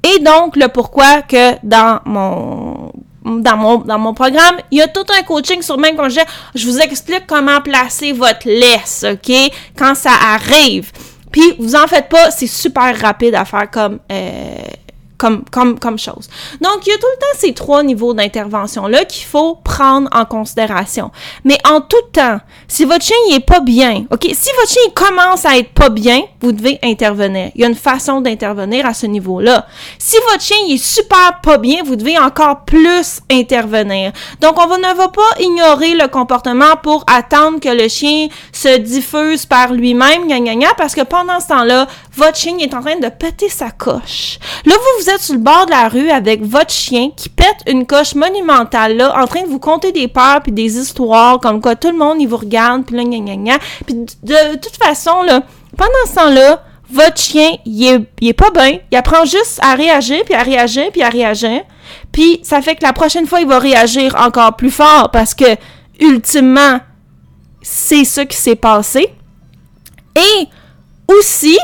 Et 0.03 0.19
donc, 0.19 0.57
le 0.57 0.69
pourquoi 0.69 1.23
que 1.23 1.55
dans 1.63 2.01
mon 2.05 2.93
dans 3.25 3.57
mon, 3.57 4.15
programme, 4.15 4.57
il 4.73 4.79
y 4.79 4.83
a 4.83 4.89
tout 4.89 5.05
un 5.17 5.23
coaching 5.23 5.63
sur 5.63 5.79
même 5.79 5.97
je 6.09 6.21
je 6.57 6.67
vous 6.67 6.79
explique 6.81 7.25
comment 7.27 7.61
placer 7.61 8.13
votre 8.13 8.49
laisse, 8.49 9.05
OK? 9.09 9.33
Quand 9.79 9.95
ça 9.95 10.11
arrive. 10.11 10.91
Puis, 11.31 11.55
vous 11.59 11.77
en 11.77 11.87
faites 11.87 12.09
pas, 12.09 12.31
c'est 12.31 12.47
super 12.47 12.99
rapide 13.01 13.35
à 13.35 13.45
faire 13.45 13.71
comme, 13.71 14.01
euh, 14.11 14.55
comme, 15.23 15.45
comme, 15.53 15.79
comme 15.79 16.01
chose. 16.01 16.29
Donc, 16.61 16.85
il 16.85 16.91
y 16.91 16.93
a 16.93 16.99
tout 16.99 17.07
le 17.07 17.19
temps 17.21 17.39
ces 17.39 17.55
trois 17.55 17.85
niveaux 17.85 18.13
d'intervention-là 18.13 19.05
qu'il 19.05 19.25
faut 19.25 19.55
prendre 19.55 20.09
en 20.11 20.25
considération. 20.25 21.13
Mais 21.45 21.57
en 21.65 21.81
tout 21.81 22.03
temps, 22.13 22.41
si 22.67 22.85
votre 22.85 23.05
chien 23.05 23.17
n'est 23.31 23.39
pas 23.39 23.61
bien, 23.61 24.05
OK, 24.11 24.25
si 24.25 24.51
votre 24.57 24.69
chien 24.69 24.83
commence 24.93 25.47
à 25.47 25.57
être 25.59 25.73
pas 25.75 25.91
bien, 25.91 26.23
vous 26.41 26.51
devez 26.51 26.81
intervenir. 26.83 27.53
Il 27.55 27.61
y 27.61 27.65
a 27.65 27.69
une 27.69 27.77
façon 27.77 28.21
d'intervenir 28.21 28.85
à 28.85 28.95
ce 28.95 29.07
niveau-là. 29.07 29.65
Si 29.97 30.17
votre 30.29 30.43
chien 30.43 30.57
est 30.69 30.83
super 30.83 31.41
pas 31.41 31.59
bien, 31.59 31.85
vous 31.85 31.95
devez 31.95 32.19
encore 32.19 32.65
plus 32.65 33.21
intervenir. 33.31 34.11
Donc, 34.41 34.59
on 34.59 34.77
ne 34.77 34.97
va 34.97 35.07
pas 35.07 35.39
ignorer 35.39 35.95
le 35.95 36.09
comportement 36.09 36.75
pour 36.83 37.05
attendre 37.07 37.61
que 37.61 37.69
le 37.69 37.87
chien 37.87 38.27
se 38.51 38.77
diffuse 38.79 39.47
par 39.47 39.73
lui-même, 39.73 40.27
gna, 40.27 40.41
gna, 40.41 40.57
gna, 40.57 40.75
parce 40.77 40.97
que 40.97 41.03
pendant 41.03 41.39
ce 41.39 41.47
temps-là, 41.47 41.87
votre 42.15 42.37
chien 42.37 42.59
est 42.59 42.75
en 42.75 42.81
train 42.81 42.99
de 42.99 43.09
péter 43.09 43.49
sa 43.49 43.71
coche. 43.71 44.41
Là, 44.67 44.75
vous 44.75 45.05
vous 45.05 45.12
sur 45.19 45.35
le 45.35 45.41
bord 45.41 45.67
de 45.67 45.71
la 45.71 45.89
rue 45.89 46.11
avec 46.11 46.43
votre 46.43 46.71
chien 46.71 47.11
qui 47.17 47.29
pète 47.29 47.57
une 47.67 47.87
coche 47.87 48.15
monumentale 48.15 48.97
là, 48.97 49.21
en 49.21 49.27
train 49.27 49.43
de 49.43 49.49
vous 49.49 49.59
conter 49.59 49.93
des 49.93 50.09
peurs 50.09 50.43
puis 50.43 50.53
des 50.53 50.79
histoires 50.79 51.39
comme 51.41 51.61
quoi 51.61 51.77
tout 51.77 51.91
le 51.91 51.99
monde 51.99 52.21
il 52.21 52.27
vous 52.27 52.37
regarde 52.37 52.85
puis 52.85 52.97
là 52.97 53.05
gna 53.05 53.19
gna 53.19 53.37
gna. 53.37 53.59
Puis 53.87 53.95
de, 53.95 54.57
toute 54.57 54.77
façon 54.77 55.23
là, 55.23 55.43
pendant 55.77 55.93
ce 56.07 56.15
temps-là, 56.15 56.63
votre 56.91 57.19
chien 57.19 57.51
il 57.65 57.85
est, 57.85 58.01
il 58.21 58.29
est 58.29 58.33
pas 58.33 58.51
bien, 58.51 58.79
il 58.91 58.97
apprend 58.97 59.25
juste 59.25 59.59
à 59.63 59.75
réagir 59.75 60.23
puis 60.25 60.35
à 60.35 60.43
réagir 60.43 60.91
puis 60.93 61.03
à 61.03 61.09
réagir. 61.09 61.63
Puis 62.13 62.41
ça 62.43 62.61
fait 62.63 62.77
que 62.77 62.83
la 62.83 62.93
prochaine 62.93 63.27
fois 63.27 63.41
il 63.41 63.47
va 63.47 63.59
réagir 63.59 64.15
encore 64.17 64.57
plus 64.57 64.71
fort 64.71 65.11
parce 65.13 65.35
que 65.35 65.57
ultimement 66.01 66.81
c'est 67.63 68.05
ça 68.05 68.25
qui 68.27 68.37
s'est 68.37 68.57
passé. 68.57 69.09
Et 70.17 70.49
aussi, 71.09 71.59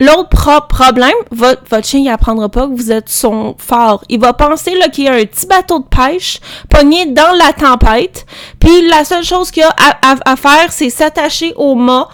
L'autre 0.00 0.66
problème, 0.66 1.12
votre, 1.30 1.62
votre 1.68 1.86
chien, 1.86 2.00
il 2.00 2.08
apprendra 2.08 2.48
pas 2.48 2.66
que 2.66 2.74
vous 2.74 2.90
êtes 2.90 3.10
son 3.10 3.54
phare. 3.58 4.02
Il 4.08 4.18
va 4.18 4.32
penser 4.32 4.74
là, 4.74 4.88
qu'il 4.88 5.04
y 5.04 5.08
a 5.08 5.12
un 5.12 5.24
petit 5.24 5.46
bateau 5.46 5.80
de 5.80 5.84
pêche 5.84 6.40
pogné 6.70 7.04
dans 7.06 7.36
la 7.36 7.52
tempête. 7.52 8.24
Puis 8.58 8.88
la 8.88 9.04
seule 9.04 9.24
chose 9.24 9.50
qu'il 9.50 9.62
a 9.62 9.74
à, 10.02 10.36
faire, 10.36 10.72
c'est 10.72 10.88
s'attacher 10.88 11.52
au 11.56 11.74
mât 11.74 12.08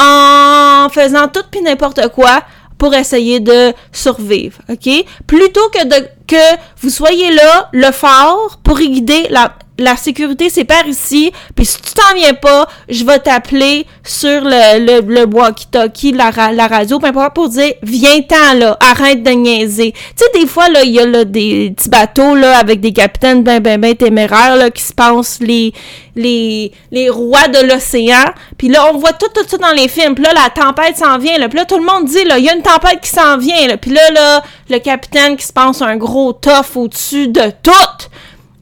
en 0.00 0.88
faisant 0.88 1.26
tout 1.26 1.42
puis 1.50 1.62
n'importe 1.62 2.08
quoi 2.08 2.42
pour 2.78 2.94
essayer 2.94 3.40
de 3.40 3.72
survivre, 3.92 4.58
OK? 4.68 5.04
Plutôt 5.26 5.68
que 5.70 5.84
de 5.84 6.08
que 6.26 6.56
vous 6.80 6.90
soyez 6.90 7.32
là, 7.32 7.68
le 7.72 7.90
phare, 7.90 8.58
pour 8.62 8.78
guider 8.78 9.26
la, 9.30 9.52
la 9.82 9.96
sécurité, 9.96 10.48
c'est 10.48 10.64
par 10.64 10.86
ici. 10.86 11.32
Puis 11.54 11.66
si 11.66 11.80
tu 11.80 11.92
t'en 11.92 12.14
viens 12.14 12.34
pas, 12.34 12.68
je 12.88 13.04
vais 13.04 13.18
t'appeler 13.18 13.86
sur 14.04 14.42
le, 14.42 14.78
le, 14.78 15.00
le 15.00 15.26
walkie-talkie, 15.26 16.12
la, 16.12 16.30
la 16.52 16.66
radio, 16.66 16.98
peu 16.98 17.08
importe, 17.08 17.34
pour 17.34 17.48
dire, 17.48 17.72
viens-t'en, 17.82 18.54
là, 18.54 18.76
arrête 18.80 19.22
de 19.22 19.30
niaiser. 19.30 19.92
Tu 19.92 20.00
sais, 20.16 20.40
des 20.40 20.46
fois, 20.46 20.68
là, 20.68 20.82
il 20.82 20.92
y 20.92 21.00
a 21.00 21.06
là, 21.06 21.24
des 21.24 21.72
petits 21.76 21.88
bateaux, 21.88 22.34
là, 22.34 22.58
avec 22.58 22.80
des 22.80 22.92
capitaines 22.92 23.42
ben, 23.42 23.60
ben, 23.60 23.80
ben 23.80 23.94
téméraires, 23.94 24.56
là, 24.56 24.70
qui 24.70 24.82
se 24.82 24.92
pensent 24.92 25.38
les, 25.40 25.72
les, 26.16 26.72
les 26.90 27.10
rois 27.10 27.48
de 27.48 27.66
l'océan. 27.66 28.24
Puis 28.58 28.68
là, 28.68 28.86
on 28.92 28.98
voit 28.98 29.12
tout, 29.12 29.28
tout 29.34 29.46
ça 29.46 29.58
dans 29.58 29.72
les 29.72 29.88
films. 29.88 30.14
Puis 30.14 30.24
là, 30.24 30.32
la 30.32 30.50
tempête 30.50 30.96
s'en 30.96 31.18
vient, 31.18 31.38
là. 31.38 31.48
Puis 31.48 31.58
là, 31.58 31.64
tout 31.64 31.78
le 31.78 31.84
monde 31.84 32.06
dit, 32.06 32.24
là, 32.24 32.38
il 32.38 32.44
y 32.44 32.48
a 32.48 32.54
une 32.54 32.62
tempête 32.62 33.00
qui 33.00 33.10
s'en 33.10 33.38
vient, 33.38 33.66
là. 33.68 33.76
Puis 33.76 33.90
là, 33.90 34.10
là, 34.10 34.42
le 34.68 34.78
capitaine 34.78 35.36
qui 35.36 35.46
se 35.46 35.52
pense 35.52 35.82
un 35.82 35.96
gros 35.96 36.32
tough 36.32 36.76
au-dessus 36.76 37.28
de 37.28 37.52
tout 37.62 38.08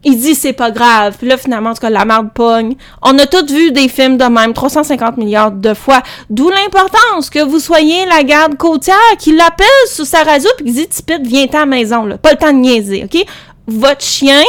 il 0.04 0.18
dit 0.18 0.34
c'est 0.34 0.52
pas 0.52 0.70
grave. 0.70 1.16
Puis 1.18 1.28
là, 1.28 1.36
finalement, 1.36 1.70
en 1.70 1.74
tout 1.74 1.80
cas, 1.80 1.90
la 1.90 2.04
merde 2.04 2.30
pogne. 2.32 2.74
On 3.02 3.18
a 3.18 3.26
tous 3.26 3.52
vu 3.52 3.70
des 3.72 3.88
films 3.88 4.16
de 4.16 4.24
même 4.24 4.52
350 4.52 5.16
milliards 5.16 5.52
de 5.52 5.74
fois. 5.74 6.02
D'où 6.28 6.48
l'importance 6.50 7.30
que 7.30 7.44
vous 7.44 7.58
soyez 7.58 8.06
la 8.06 8.22
garde 8.22 8.56
côtière 8.56 8.96
qui 9.18 9.34
l'appelle 9.34 9.66
sur 9.86 10.06
sa 10.06 10.22
radio 10.22 10.48
puis 10.56 10.66
qui 10.66 10.72
dit 10.72 10.88
Tipit, 10.88 11.22
viens 11.22 11.46
à 11.52 11.58
la 11.58 11.66
maison, 11.66 12.04
là. 12.04 12.18
Pas 12.18 12.32
le 12.32 12.38
temps 12.38 12.52
de 12.52 12.58
niaiser, 12.58 13.04
OK? 13.04 13.24
Votre 13.66 14.02
chien, 14.02 14.42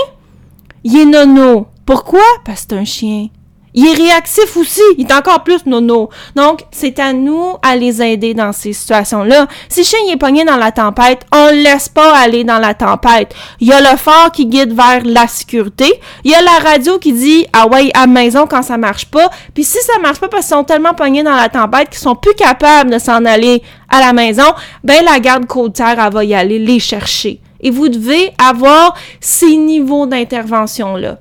il 0.83 0.97
est 0.97 1.05
nono. 1.05 1.67
Pourquoi? 1.85 2.21
Parce 2.45 2.61
que 2.61 2.67
c'est 2.69 2.79
un 2.79 2.85
chien. 2.85 3.27
Il 3.73 3.87
est 3.87 3.93
réactif 3.93 4.57
aussi. 4.57 4.81
Il 4.97 5.07
est 5.07 5.13
encore 5.13 5.43
plus 5.43 5.65
nono. 5.65 6.09
Donc, 6.35 6.61
c'est 6.71 6.99
à 6.99 7.13
nous 7.13 7.55
à 7.61 7.75
les 7.75 8.01
aider 8.01 8.33
dans 8.33 8.51
ces 8.51 8.73
situations-là. 8.73 9.47
Si 9.69 9.83
chien 9.83 9.99
est 10.11 10.17
pogné 10.17 10.43
dans 10.43 10.57
la 10.57 10.71
tempête, 10.71 11.25
on 11.33 11.47
le 11.47 11.63
laisse 11.63 11.87
pas 11.89 12.15
aller 12.15 12.43
dans 12.43 12.59
la 12.59 12.73
tempête. 12.73 13.33
Il 13.59 13.67
y 13.67 13.73
a 13.73 13.79
le 13.79 13.97
phare 13.97 14.31
qui 14.31 14.45
guide 14.45 14.73
vers 14.73 15.01
la 15.05 15.27
sécurité. 15.27 15.91
Il 16.23 16.31
y 16.31 16.35
a 16.35 16.41
la 16.41 16.69
radio 16.69 16.99
qui 16.99 17.13
dit, 17.13 17.45
ah 17.53 17.67
ouais, 17.67 17.91
à 17.93 18.07
maison 18.07 18.45
quand 18.47 18.63
ça 18.63 18.77
marche 18.77 19.05
pas. 19.05 19.29
Puis 19.53 19.63
si 19.63 19.77
ça 19.81 19.99
marche 19.99 20.19
pas 20.19 20.27
parce 20.27 20.45
qu'ils 20.45 20.55
sont 20.55 20.63
tellement 20.63 20.93
pognés 20.93 21.23
dans 21.23 21.35
la 21.35 21.49
tempête 21.49 21.89
qu'ils 21.89 21.99
sont 21.99 22.15
plus 22.15 22.35
capables 22.35 22.91
de 22.91 22.99
s'en 22.99 23.23
aller 23.25 23.61
à 23.89 23.99
la 23.99 24.13
maison, 24.13 24.43
ben 24.83 25.03
la 25.05 25.19
garde 25.19 25.45
côtière, 25.45 25.97
elle 25.99 26.13
va 26.13 26.23
y 26.23 26.33
aller 26.33 26.59
les 26.59 26.79
chercher. 26.79 27.39
Et 27.61 27.69
vous 27.69 27.89
devez 27.89 28.33
avoir 28.37 28.95
ces 29.19 29.55
niveaux 29.55 30.07
d'intervention-là. 30.07 31.17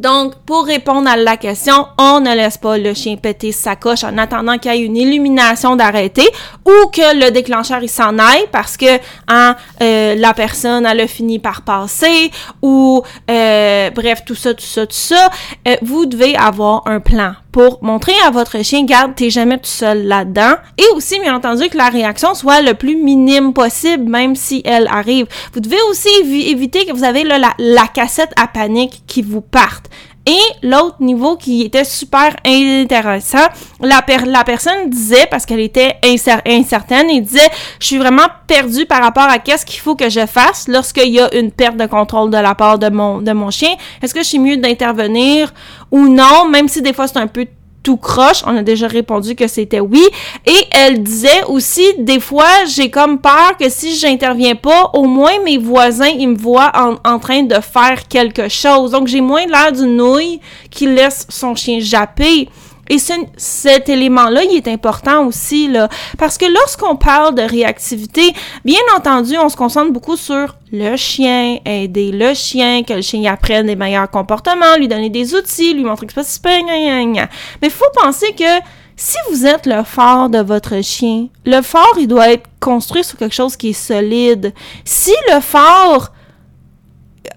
Donc, 0.00 0.34
pour 0.46 0.64
répondre 0.64 1.10
à 1.10 1.16
la 1.18 1.36
question, 1.36 1.86
on 1.98 2.20
ne 2.20 2.34
laisse 2.34 2.56
pas 2.56 2.78
le 2.78 2.94
chien 2.94 3.16
péter 3.16 3.52
sa 3.52 3.76
coche 3.76 4.02
en 4.02 4.16
attendant 4.16 4.56
qu'il 4.56 4.72
y 4.72 4.78
ait 4.78 4.80
une 4.80 4.96
illumination 4.96 5.76
d'arrêter 5.76 6.26
ou 6.64 6.88
que 6.88 7.22
le 7.22 7.30
déclencheur 7.30 7.82
il 7.82 7.88
s'en 7.90 8.18
aille 8.18 8.46
parce 8.50 8.78
que 8.78 8.98
hein, 9.28 9.56
euh, 9.82 10.14
la 10.14 10.32
personne 10.32 10.86
elle 10.86 11.00
a 11.00 11.06
fini 11.06 11.38
par 11.38 11.60
passer 11.60 12.30
ou 12.62 13.02
euh, 13.30 13.90
bref 13.90 14.24
tout 14.24 14.34
ça 14.34 14.54
tout 14.54 14.64
ça 14.64 14.86
tout 14.86 14.94
ça. 14.94 15.28
Euh, 15.68 15.76
vous 15.82 16.06
devez 16.06 16.34
avoir 16.34 16.80
un 16.86 17.00
plan 17.00 17.34
pour 17.52 17.82
montrer 17.82 18.12
à 18.26 18.30
votre 18.30 18.62
chien, 18.64 18.84
garde, 18.84 19.14
t'es 19.14 19.30
jamais 19.30 19.58
tout 19.58 19.64
seul 19.64 20.06
là-dedans. 20.06 20.54
Et 20.78 20.84
aussi, 20.94 21.18
bien 21.20 21.34
entendu, 21.34 21.68
que 21.68 21.76
la 21.76 21.88
réaction 21.88 22.34
soit 22.34 22.62
le 22.62 22.74
plus 22.74 22.96
minime 22.96 23.52
possible, 23.52 24.08
même 24.08 24.36
si 24.36 24.62
elle 24.64 24.86
arrive. 24.88 25.26
Vous 25.52 25.60
devez 25.60 25.80
aussi 25.90 26.08
éviter 26.48 26.86
que 26.86 26.92
vous 26.92 27.04
avez 27.04 27.24
la, 27.24 27.38
la 27.58 27.86
cassette 27.86 28.32
à 28.36 28.46
panique 28.46 29.02
qui 29.06 29.22
vous 29.22 29.40
parte. 29.40 29.90
Et 30.26 30.66
l'autre 30.66 30.96
niveau 31.00 31.36
qui 31.36 31.62
était 31.62 31.84
super 31.84 32.36
intéressant, 32.44 33.46
la, 33.80 34.02
personne 34.02 34.90
disait, 34.90 35.26
parce 35.30 35.46
qu'elle 35.46 35.60
était 35.60 35.96
incertaine, 36.04 37.08
il 37.08 37.22
disait, 37.22 37.48
je 37.80 37.86
suis 37.86 37.98
vraiment 37.98 38.26
perdue 38.46 38.84
par 38.84 39.02
rapport 39.02 39.28
à 39.28 39.38
qu'est-ce 39.38 39.64
qu'il 39.64 39.80
faut 39.80 39.96
que 39.96 40.10
je 40.10 40.26
fasse 40.26 40.68
lorsqu'il 40.68 41.10
y 41.10 41.20
a 41.20 41.34
une 41.34 41.50
perte 41.50 41.76
de 41.76 41.86
contrôle 41.86 42.30
de 42.30 42.36
la 42.36 42.54
part 42.54 42.78
de 42.78 42.90
mon 42.90 43.50
chien. 43.50 43.74
Est-ce 44.02 44.12
que 44.12 44.20
je 44.20 44.28
suis 44.28 44.38
mieux 44.38 44.58
d'intervenir 44.58 45.52
ou 45.90 46.06
non, 46.06 46.46
même 46.48 46.68
si 46.68 46.82
des 46.82 46.92
fois 46.92 47.08
c'est 47.08 47.18
un 47.18 47.26
peu 47.26 47.46
tout 47.82 47.96
croche. 47.96 48.42
On 48.46 48.56
a 48.56 48.62
déjà 48.62 48.86
répondu 48.86 49.34
que 49.34 49.46
c'était 49.46 49.80
oui. 49.80 50.02
Et 50.46 50.64
elle 50.70 51.02
disait 51.02 51.44
aussi, 51.48 51.84
des 51.98 52.20
fois, 52.20 52.64
j'ai 52.66 52.90
comme 52.90 53.18
peur 53.18 53.56
que 53.58 53.68
si 53.68 53.96
j'interviens 53.96 54.54
pas, 54.54 54.90
au 54.94 55.04
moins 55.04 55.42
mes 55.44 55.58
voisins, 55.58 56.08
ils 56.08 56.28
me 56.28 56.36
voient 56.36 56.72
en, 57.04 57.18
train 57.18 57.42
de 57.42 57.54
faire 57.54 58.06
quelque 58.08 58.48
chose. 58.48 58.92
Donc, 58.92 59.08
j'ai 59.08 59.20
moins 59.20 59.46
l'air 59.46 59.72
d'une 59.72 59.96
nouille 59.96 60.40
qui 60.70 60.86
laisse 60.86 61.26
son 61.28 61.54
chien 61.54 61.80
japper. 61.80 62.48
Et 62.90 62.98
cet 62.98 63.88
élément-là, 63.88 64.42
il 64.42 64.56
est 64.56 64.66
important 64.66 65.24
aussi, 65.24 65.68
là, 65.68 65.88
parce 66.18 66.36
que 66.36 66.46
lorsqu'on 66.52 66.96
parle 66.96 67.36
de 67.36 67.42
réactivité, 67.42 68.34
bien 68.64 68.80
entendu, 68.96 69.38
on 69.38 69.48
se 69.48 69.56
concentre 69.56 69.92
beaucoup 69.92 70.16
sur 70.16 70.56
le 70.72 70.96
chien, 70.96 71.58
aider 71.64 72.10
le 72.10 72.34
chien, 72.34 72.82
que 72.82 72.94
le 72.94 73.02
chien 73.02 73.32
apprenne 73.32 73.66
des 73.66 73.76
meilleurs 73.76 74.10
comportements, 74.10 74.76
lui 74.76 74.88
donner 74.88 75.08
des 75.08 75.36
outils, 75.36 75.72
lui 75.72 75.84
montrer 75.84 76.08
que 76.08 76.14
c'est 76.20 76.42
pas 76.42 76.58
Mais 76.60 77.28
il 77.62 77.70
faut 77.70 77.84
penser 77.94 78.34
que 78.36 78.60
si 78.96 79.16
vous 79.30 79.46
êtes 79.46 79.66
le 79.66 79.84
phare 79.84 80.28
de 80.28 80.40
votre 80.40 80.82
chien, 80.82 81.28
le 81.46 81.62
phare, 81.62 81.94
il 81.96 82.08
doit 82.08 82.32
être 82.32 82.48
construit 82.58 83.04
sur 83.04 83.16
quelque 83.18 83.36
chose 83.36 83.56
qui 83.56 83.70
est 83.70 83.72
solide. 83.72 84.52
Si 84.84 85.14
le 85.32 85.40
phare 85.40 86.10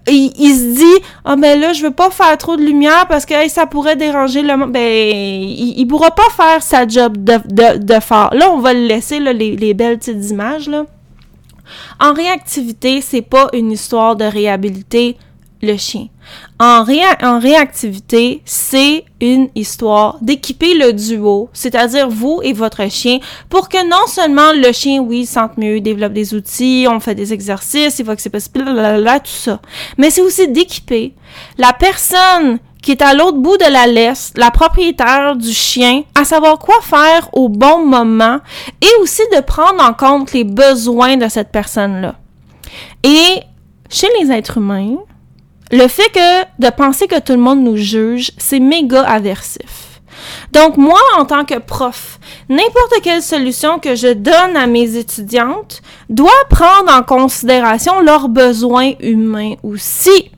il, 0.07 0.55
se 0.55 0.75
dit 0.75 1.03
ah 1.23 1.35
ben 1.35 1.59
là 1.59 1.73
je 1.73 1.83
veux 1.83 1.91
pas 1.91 2.09
faire 2.09 2.37
trop 2.37 2.57
de 2.57 2.61
lumière 2.61 3.07
parce 3.07 3.25
que 3.25 3.47
ça 3.49 3.65
pourrait 3.65 3.95
déranger 3.95 4.41
le 4.41 4.57
monde 4.57 4.71
ben 4.71 4.81
il, 4.81 5.85
pourra 5.87 6.11
pas 6.11 6.29
faire 6.35 6.61
sa 6.61 6.87
job 6.87 7.23
de, 7.23 7.37
de, 7.45 7.77
de 7.77 7.99
phare. 7.99 8.33
Là 8.33 8.51
on 8.51 8.59
va 8.59 8.73
le 8.73 8.85
laisser 8.85 9.19
là, 9.19 9.33
les, 9.33 9.55
les 9.55 9.73
belles 9.73 9.99
petites 9.99 10.29
images 10.29 10.67
là. 10.67 10.85
En 11.99 12.13
réactivité 12.13 13.01
c'est 13.01 13.21
pas 13.21 13.47
une 13.53 13.71
histoire 13.71 14.15
de 14.15 14.25
réhabiliter 14.25 15.17
le 15.63 15.77
chien. 15.77 16.07
En, 16.59 16.85
en 17.23 17.39
réactivité, 17.39 18.41
c'est 18.45 19.05
une 19.19 19.49
histoire 19.55 20.17
d'équiper 20.21 20.75
le 20.75 20.93
duo, 20.93 21.49
c'est-à-dire 21.53 22.09
vous 22.09 22.41
et 22.43 22.53
votre 22.53 22.87
chien, 22.89 23.19
pour 23.49 23.69
que 23.69 23.83
non 23.89 24.05
seulement 24.07 24.51
le 24.53 24.71
chien, 24.71 25.01
oui, 25.01 25.25
sente 25.25 25.57
mieux, 25.57 25.79
développe 25.79 26.13
des 26.13 26.33
outils, 26.35 26.85
on 26.89 26.99
fait 26.99 27.15
des 27.15 27.33
exercices, 27.33 27.97
il 27.97 28.05
voit 28.05 28.15
que 28.15 28.21
c'est 28.21 28.29
possible, 28.29 28.65
blablabla, 28.65 29.21
tout 29.21 29.31
ça. 29.31 29.59
Mais 29.97 30.09
c'est 30.09 30.21
aussi 30.21 30.47
d'équiper 30.49 31.13
la 31.57 31.73
personne 31.73 32.59
qui 32.81 32.91
est 32.91 33.01
à 33.01 33.13
l'autre 33.13 33.37
bout 33.37 33.57
de 33.57 33.71
la 33.71 33.87
laisse, 33.87 34.33
la 34.35 34.51
propriétaire 34.51 35.37
du 35.37 35.53
chien, 35.53 36.03
à 36.13 36.25
savoir 36.25 36.59
quoi 36.59 36.75
faire 36.81 37.29
au 37.31 37.47
bon 37.47 37.85
moment 37.85 38.39
et 38.81 39.01
aussi 39.01 39.21
de 39.33 39.39
prendre 39.39 39.81
en 39.81 39.93
compte 39.93 40.33
les 40.33 40.43
besoins 40.43 41.15
de 41.15 41.29
cette 41.29 41.53
personne-là. 41.53 42.15
Et 43.03 43.39
chez 43.89 44.07
les 44.19 44.31
êtres 44.31 44.57
humains, 44.57 44.97
le 45.73 45.87
fait 45.87 46.09
que 46.13 46.43
de 46.59 46.69
penser 46.69 47.07
que 47.07 47.19
tout 47.19 47.33
le 47.33 47.39
monde 47.39 47.63
nous 47.63 47.77
juge, 47.77 48.31
c'est 48.37 48.59
méga 48.59 49.01
aversif. 49.01 49.99
Donc 50.51 50.77
moi, 50.77 50.99
en 51.17 51.25
tant 51.25 51.45
que 51.45 51.57
prof, 51.57 52.19
n'importe 52.47 53.01
quelle 53.01 53.23
solution 53.23 53.79
que 53.79 53.95
je 53.95 54.13
donne 54.13 54.55
à 54.55 54.67
mes 54.67 54.97
étudiantes 54.97 55.81
doit 56.09 56.29
prendre 56.51 56.93
en 56.93 57.01
considération 57.01 58.01
leurs 58.01 58.29
besoins 58.29 58.91
humains 58.99 59.55
aussi. 59.63 60.31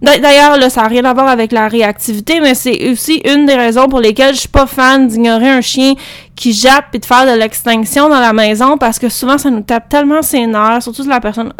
D'ailleurs, 0.00 0.58
là, 0.58 0.70
ça 0.70 0.82
n'a 0.82 0.88
rien 0.88 1.04
à 1.06 1.12
voir 1.12 1.26
avec 1.26 1.50
la 1.50 1.66
réactivité, 1.66 2.38
mais 2.38 2.54
c'est 2.54 2.90
aussi 2.90 3.20
une 3.24 3.46
des 3.46 3.56
raisons 3.56 3.88
pour 3.88 3.98
lesquelles 3.98 4.34
je 4.34 4.40
suis 4.40 4.48
pas 4.48 4.66
fan 4.66 5.08
d'ignorer 5.08 5.48
un 5.48 5.60
chien 5.62 5.94
qui 6.36 6.52
jappe 6.52 6.94
et 6.94 7.00
de 7.00 7.04
faire 7.04 7.26
de 7.26 7.36
l'extinction 7.36 8.08
dans 8.08 8.20
la 8.20 8.32
maison 8.32 8.78
parce 8.78 9.00
que 9.00 9.08
souvent 9.08 9.38
ça 9.38 9.50
nous 9.50 9.62
tape 9.62 9.88
tellement 9.88 10.22
ses 10.22 10.46
nerfs, 10.46 10.82
surtout 10.82 11.02
si 11.02 11.08
la 11.08 11.20
personne 11.20 11.52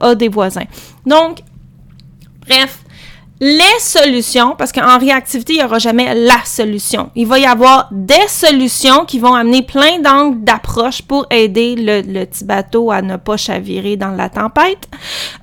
a 0.00 0.14
des 0.16 0.28
voisins. 0.28 0.64
Donc, 1.06 1.38
Bref, 2.48 2.84
les 3.40 3.80
solutions, 3.80 4.54
parce 4.56 4.70
qu'en 4.70 4.98
réactivité, 4.98 5.54
il 5.54 5.58
n'y 5.58 5.64
aura 5.64 5.78
jamais 5.78 6.14
la 6.14 6.42
solution. 6.44 7.10
Il 7.16 7.26
va 7.26 7.38
y 7.38 7.44
avoir 7.44 7.88
des 7.90 8.28
solutions 8.28 9.04
qui 9.04 9.18
vont 9.18 9.34
amener 9.34 9.62
plein 9.62 9.98
d'angles 9.98 10.44
d'approche 10.44 11.02
pour 11.02 11.26
aider 11.30 11.74
le, 11.76 12.24
petit 12.24 12.44
bateau 12.44 12.92
à 12.92 13.02
ne 13.02 13.16
pas 13.16 13.36
chavirer 13.36 13.96
dans 13.96 14.12
la 14.12 14.28
tempête 14.28 14.88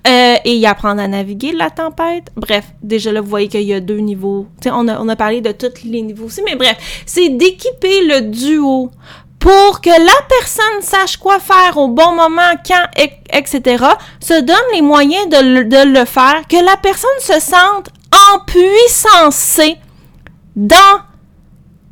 euh, 0.07 0.35
et 0.45 0.55
y 0.55 0.65
apprendre 0.65 1.01
à 1.01 1.07
naviguer 1.07 1.51
la 1.51 1.69
tempête. 1.69 2.31
Bref, 2.35 2.65
déjà 2.81 3.11
là, 3.11 3.19
vous 3.19 3.29
voyez 3.29 3.49
qu'il 3.49 3.61
y 3.63 3.73
a 3.73 3.81
deux 3.81 3.99
niveaux. 3.99 4.47
on 4.65 4.87
a, 4.87 4.99
on 4.99 5.09
a 5.09 5.15
parlé 5.17 5.41
de 5.41 5.51
tous 5.51 5.83
les 5.83 6.01
niveaux 6.01 6.25
aussi, 6.25 6.41
mais 6.45 6.55
bref, 6.55 7.03
c'est 7.05 7.29
d'équiper 7.29 8.05
le 8.05 8.21
duo 8.21 8.89
pour 9.41 9.81
que 9.81 9.89
la 9.89 10.21
personne 10.29 10.81
sache 10.81 11.17
quoi 11.17 11.39
faire 11.39 11.75
au 11.75 11.87
bon 11.87 12.13
moment, 12.13 12.53
quand, 12.65 12.85
etc., 13.33 13.83
se 14.19 14.39
donne 14.39 14.55
les 14.71 14.83
moyens 14.83 15.27
de 15.29 15.83
le, 15.83 16.05
faire, 16.05 16.43
que 16.47 16.63
la 16.63 16.77
personne 16.77 17.09
se 17.19 17.39
sente 17.39 17.89
empuissancée 18.33 19.77
dans 20.55 21.01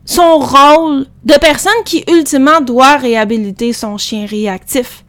son 0.06 0.38
rôle 0.38 1.08
de 1.24 1.34
personne 1.40 1.84
qui 1.86 2.04
ultimement 2.08 2.62
doit 2.62 2.98
réhabiliter 2.98 3.74
son 3.74 3.98
chien 3.98 4.28
réactif. 4.30 5.04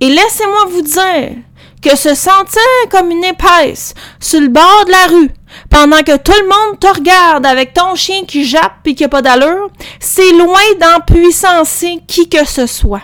Et 0.00 0.08
laissez-moi 0.08 0.64
vous 0.70 0.82
dire 0.82 1.36
que 1.82 1.96
se 1.96 2.14
sentir 2.14 2.62
comme 2.90 3.10
une 3.10 3.24
épaisse 3.24 3.94
sur 4.20 4.40
le 4.40 4.48
bord 4.48 4.84
de 4.86 4.90
la 4.90 5.06
rue, 5.06 5.30
pendant 5.70 6.02
que 6.02 6.16
tout 6.16 6.32
le 6.32 6.48
monde 6.48 6.80
te 6.80 6.86
regarde 6.86 7.46
avec 7.46 7.74
ton 7.74 7.94
chien 7.94 8.24
qui 8.26 8.44
jappe 8.44 8.86
et 8.86 8.94
qui 8.94 9.04
a 9.04 9.08
pas 9.08 9.22
d'allure, 9.22 9.70
c'est 10.00 10.32
loin 10.32 10.60
d'empuissancer 10.80 12.00
qui 12.06 12.28
que 12.28 12.46
ce 12.46 12.66
soit. 12.66 13.02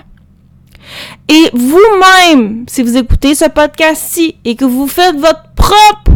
Et 1.29 1.51
vous-même, 1.53 2.67
si 2.69 2.83
vous 2.83 2.97
écoutez 2.97 3.35
ce 3.35 3.47
podcast-ci 3.47 4.37
et 4.45 4.57
que 4.57 4.65
vous 4.65 4.87
faites 4.87 5.17
votre 5.17 5.45
propre 5.55 6.13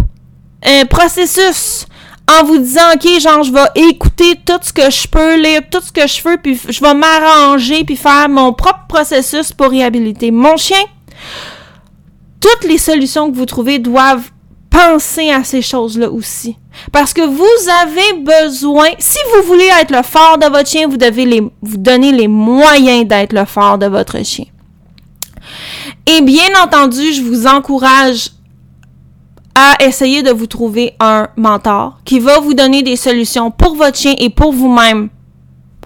euh, 0.67 0.85
processus 0.85 1.87
en 2.29 2.45
vous 2.45 2.59
disant, 2.59 2.93
OK, 2.95 3.21
genre, 3.21 3.43
je 3.43 3.53
vais 3.53 3.89
écouter 3.89 4.41
tout 4.45 4.59
ce 4.61 4.73
que 4.73 4.91
je 4.91 5.07
peux, 5.07 5.37
lire 5.37 5.63
tout 5.71 5.81
ce 5.81 5.93
que 5.93 6.07
je 6.07 6.23
veux, 6.23 6.37
puis 6.37 6.61
je 6.69 6.81
vais 6.81 6.95
m'arranger, 6.95 7.85
puis 7.85 7.97
faire 7.97 8.29
mon 8.29 8.53
propre 8.53 8.87
processus 8.89 9.53
pour 9.53 9.71
réhabiliter 9.71 10.33
mon 10.33 10.57
chien, 10.57 10.83
toutes 12.47 12.69
les 12.69 12.79
solutions 12.79 13.31
que 13.31 13.37
vous 13.37 13.47
trouvez 13.47 13.79
doivent 13.79 14.31
pensez 14.71 15.31
à 15.31 15.43
ces 15.43 15.63
choses-là 15.63 16.11
aussi. 16.11 16.57
Parce 16.93 17.15
que 17.15 17.23
vous 17.23 17.69
avez 17.83 18.21
besoin, 18.21 18.89
si 18.99 19.19
vous 19.35 19.47
voulez 19.47 19.69
être 19.81 19.91
le 19.91 20.03
fort 20.03 20.39
de 20.39 20.47
votre 20.47 20.69
chien, 20.69 20.87
vous 20.87 20.99
devez 20.99 21.41
vous 21.63 21.77
donner 21.79 22.13
les 22.13 22.29
moyens 22.29 23.07
d'être 23.07 23.33
le 23.33 23.47
fort 23.47 23.79
de 23.79 23.87
votre 23.87 24.23
chien. 24.25 24.45
Et 26.07 26.21
bien 26.21 26.49
entendu, 26.63 27.13
je 27.13 27.23
vous 27.23 27.47
encourage 27.47 28.31
à 29.55 29.83
essayer 29.83 30.23
de 30.23 30.31
vous 30.31 30.47
trouver 30.47 30.93
un 31.01 31.29
mentor 31.37 31.99
qui 32.05 32.21
va 32.21 32.41
vous 32.41 32.53
donner 32.53 32.83
des 32.83 32.97
solutions 32.97 33.51
pour 33.51 33.75
votre 33.77 33.97
chien 33.97 34.15
et 34.19 34.29
pour 34.29 34.53
vous-même 34.53 35.09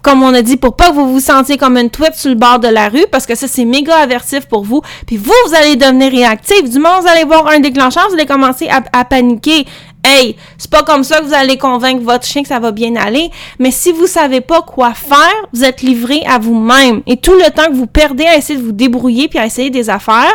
comme 0.01 0.23
on 0.23 0.33
a 0.33 0.41
dit, 0.41 0.57
pour 0.57 0.75
pas 0.75 0.89
que 0.89 0.95
vous 0.95 1.11
vous 1.11 1.19
sentiez 1.19 1.57
comme 1.57 1.77
une 1.77 1.89
tweet 1.89 2.15
sur 2.15 2.29
le 2.29 2.35
bord 2.35 2.59
de 2.59 2.67
la 2.67 2.89
rue, 2.89 3.05
parce 3.11 3.25
que 3.25 3.35
ça, 3.35 3.47
c'est 3.47 3.65
méga 3.65 3.95
aversif 3.95 4.45
pour 4.47 4.63
vous. 4.63 4.81
Puis 5.05 5.17
vous, 5.17 5.33
vous 5.47 5.55
allez 5.55 5.75
devenir 5.75 6.11
réactif. 6.11 6.69
Du 6.69 6.79
moment 6.79 6.99
où 6.99 7.01
vous 7.01 7.07
allez 7.07 7.23
voir 7.23 7.47
un 7.47 7.59
déclencheur, 7.59 8.07
vous 8.09 8.15
allez 8.15 8.25
commencer 8.25 8.67
à, 8.69 9.05
paniquer. 9.05 9.65
Hey, 10.03 10.35
c'est 10.57 10.71
pas 10.71 10.81
comme 10.81 11.03
ça 11.03 11.19
que 11.19 11.25
vous 11.25 11.33
allez 11.33 11.57
convaincre 11.57 12.03
votre 12.03 12.25
chien 12.25 12.41
que 12.41 12.47
ça 12.47 12.59
va 12.59 12.71
bien 12.71 12.95
aller. 12.95 13.29
Mais 13.59 13.69
si 13.69 13.91
vous 13.91 14.07
savez 14.07 14.41
pas 14.41 14.61
quoi 14.61 14.93
faire, 14.93 15.17
vous 15.53 15.63
êtes 15.63 15.81
livré 15.81 16.23
à 16.27 16.39
vous-même. 16.39 17.01
Et 17.05 17.17
tout 17.17 17.33
le 17.33 17.51
temps 17.51 17.67
que 17.67 17.73
vous 17.73 17.87
perdez 17.87 18.25
à 18.25 18.35
essayer 18.35 18.57
de 18.57 18.63
vous 18.63 18.71
débrouiller 18.71 19.27
puis 19.27 19.37
à 19.37 19.45
essayer 19.45 19.69
des 19.69 19.89
affaires, 19.89 20.33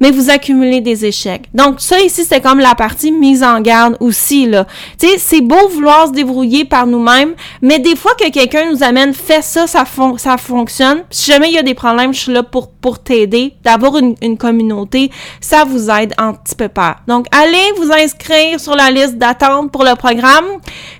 mais 0.00 0.10
vous 0.10 0.30
accumulez 0.30 0.80
des 0.80 1.04
échecs. 1.04 1.48
Donc 1.54 1.80
ça 1.80 2.00
ici, 2.00 2.24
c'est 2.24 2.40
comme 2.40 2.60
la 2.60 2.74
partie 2.74 3.12
mise 3.12 3.42
en 3.42 3.60
garde 3.60 3.96
aussi 4.00 4.46
là. 4.46 4.66
Tu 4.98 5.08
sais, 5.08 5.18
c'est 5.18 5.40
beau 5.40 5.68
vouloir 5.68 6.08
se 6.08 6.12
débrouiller 6.12 6.64
par 6.64 6.86
nous-mêmes, 6.86 7.34
mais 7.62 7.78
des 7.78 7.96
fois 7.96 8.12
que 8.18 8.30
quelqu'un 8.30 8.70
nous 8.70 8.82
amène 8.82 9.14
fais 9.14 9.42
ça, 9.42 9.66
ça, 9.66 9.84
ça 10.16 10.36
fonctionne. 10.36 11.02
Si 11.10 11.30
jamais 11.30 11.48
il 11.48 11.54
y 11.54 11.58
a 11.58 11.62
des 11.62 11.74
problèmes, 11.74 12.12
je 12.12 12.20
suis 12.20 12.32
là 12.32 12.42
pour 12.42 12.68
pour 12.70 12.98
t'aider. 12.98 13.54
D'avoir 13.64 13.98
une, 13.98 14.14
une, 14.22 14.38
communauté, 14.38 15.10
ça 15.40 15.64
vous 15.64 15.90
aide 15.90 16.14
un 16.16 16.32
petit 16.32 16.54
peu 16.54 16.68
pas. 16.68 16.98
Donc 17.06 17.26
allez 17.32 17.72
vous 17.76 17.90
inscrire 17.92 18.60
sur 18.60 18.76
la 18.76 18.90
liste 18.90 19.18
d'attente 19.18 19.72
pour 19.72 19.84
le 19.84 19.94
programme. 19.96 20.46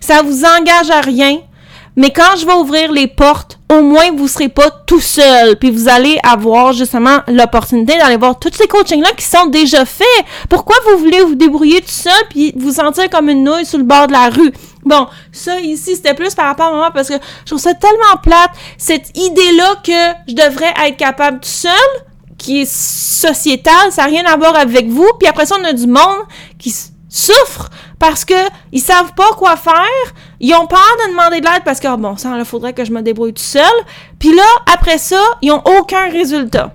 Ça 0.01 0.23
vous 0.23 0.45
engage 0.45 0.91
à 0.91 1.01
rien. 1.01 1.39
Mais 1.99 2.11
quand 2.11 2.37
je 2.41 2.47
vais 2.47 2.53
ouvrir 2.53 2.93
les 2.93 3.09
portes, 3.09 3.59
au 3.69 3.83
moins 3.83 4.13
vous 4.17 4.29
serez 4.29 4.49
pas 4.49 4.71
tout 4.87 5.01
seul, 5.01 5.57
puis 5.57 5.73
vous 5.73 5.89
allez 5.89 6.17
avoir 6.23 6.73
justement 6.73 7.19
l'opportunité 7.27 7.99
d'aller 7.99 8.17
voir 8.17 8.39
tous 8.39 8.53
ces 8.55 8.69
coachings-là 8.69 9.11
qui 9.17 9.25
sont 9.25 9.47
déjà 9.47 9.85
faits. 9.85 10.07
Pourquoi 10.49 10.77
vous 10.87 10.99
voulez 10.99 11.21
vous 11.23 11.35
débrouiller 11.35 11.81
tout 11.81 11.91
seul 11.91 12.13
puis 12.31 12.53
vous 12.57 12.71
sentir 12.71 13.11
comme 13.11 13.29
une 13.29 13.43
nouille 13.43 13.67
sur 13.67 13.79
le 13.79 13.85
bord 13.85 14.07
de 14.07 14.13
la 14.13 14.29
rue? 14.31 14.53
Bon, 14.85 15.09
ça 15.33 15.59
ici, 15.59 15.97
c'était 15.97 16.15
plus 16.15 16.37
par 16.37 16.47
rapport 16.47 16.69
à 16.69 16.77
moi 16.77 16.91
parce 16.95 17.09
que 17.09 17.15
je 17.41 17.47
trouve 17.47 17.59
ça 17.59 17.75
tellement 17.75 18.17
plate, 18.23 18.53
cette 18.79 19.11
idée-là 19.19 19.75
que 19.83 20.17
je 20.29 20.35
devrais 20.35 20.73
être 20.87 20.97
capable 20.97 21.41
tout 21.41 21.49
seul, 21.49 21.73
qui 22.39 22.61
est 22.61 22.71
sociétale, 22.71 23.91
ça 23.91 24.03
n'a 24.03 24.09
rien 24.09 24.25
à 24.25 24.37
voir 24.37 24.55
avec 24.55 24.89
vous, 24.89 25.11
puis 25.19 25.27
après 25.27 25.47
ça, 25.47 25.57
on 25.61 25.65
a 25.65 25.73
du 25.73 25.89
monde 25.89 26.21
qui 26.61 26.73
souffrent 27.09 27.71
parce 27.99 28.25
que 28.25 28.35
ils 28.73 28.81
savent 28.81 29.15
pas 29.15 29.31
quoi 29.37 29.57
faire, 29.57 29.75
ils 30.41 30.55
ont 30.55 30.67
peur 30.67 30.97
de 31.05 31.11
demander 31.11 31.41
de 31.41 31.47
l'aide 31.47 31.65
parce 31.65 31.81
que 31.81 31.89
oh, 31.89 31.97
bon, 31.97 32.17
ça 32.17 32.37
il 32.39 32.45
faudrait 32.45 32.73
que 32.73 32.85
je 32.85 32.93
me 32.93 33.03
débrouille 33.03 33.35
tout 33.35 33.43
seul. 33.43 33.65
Puis 34.19 34.35
là, 34.35 34.45
après 34.73 34.99
ça, 34.99 35.21
ils 35.43 35.51
ont 35.51 35.63
aucun 35.79 36.11
résultat. 36.11 36.75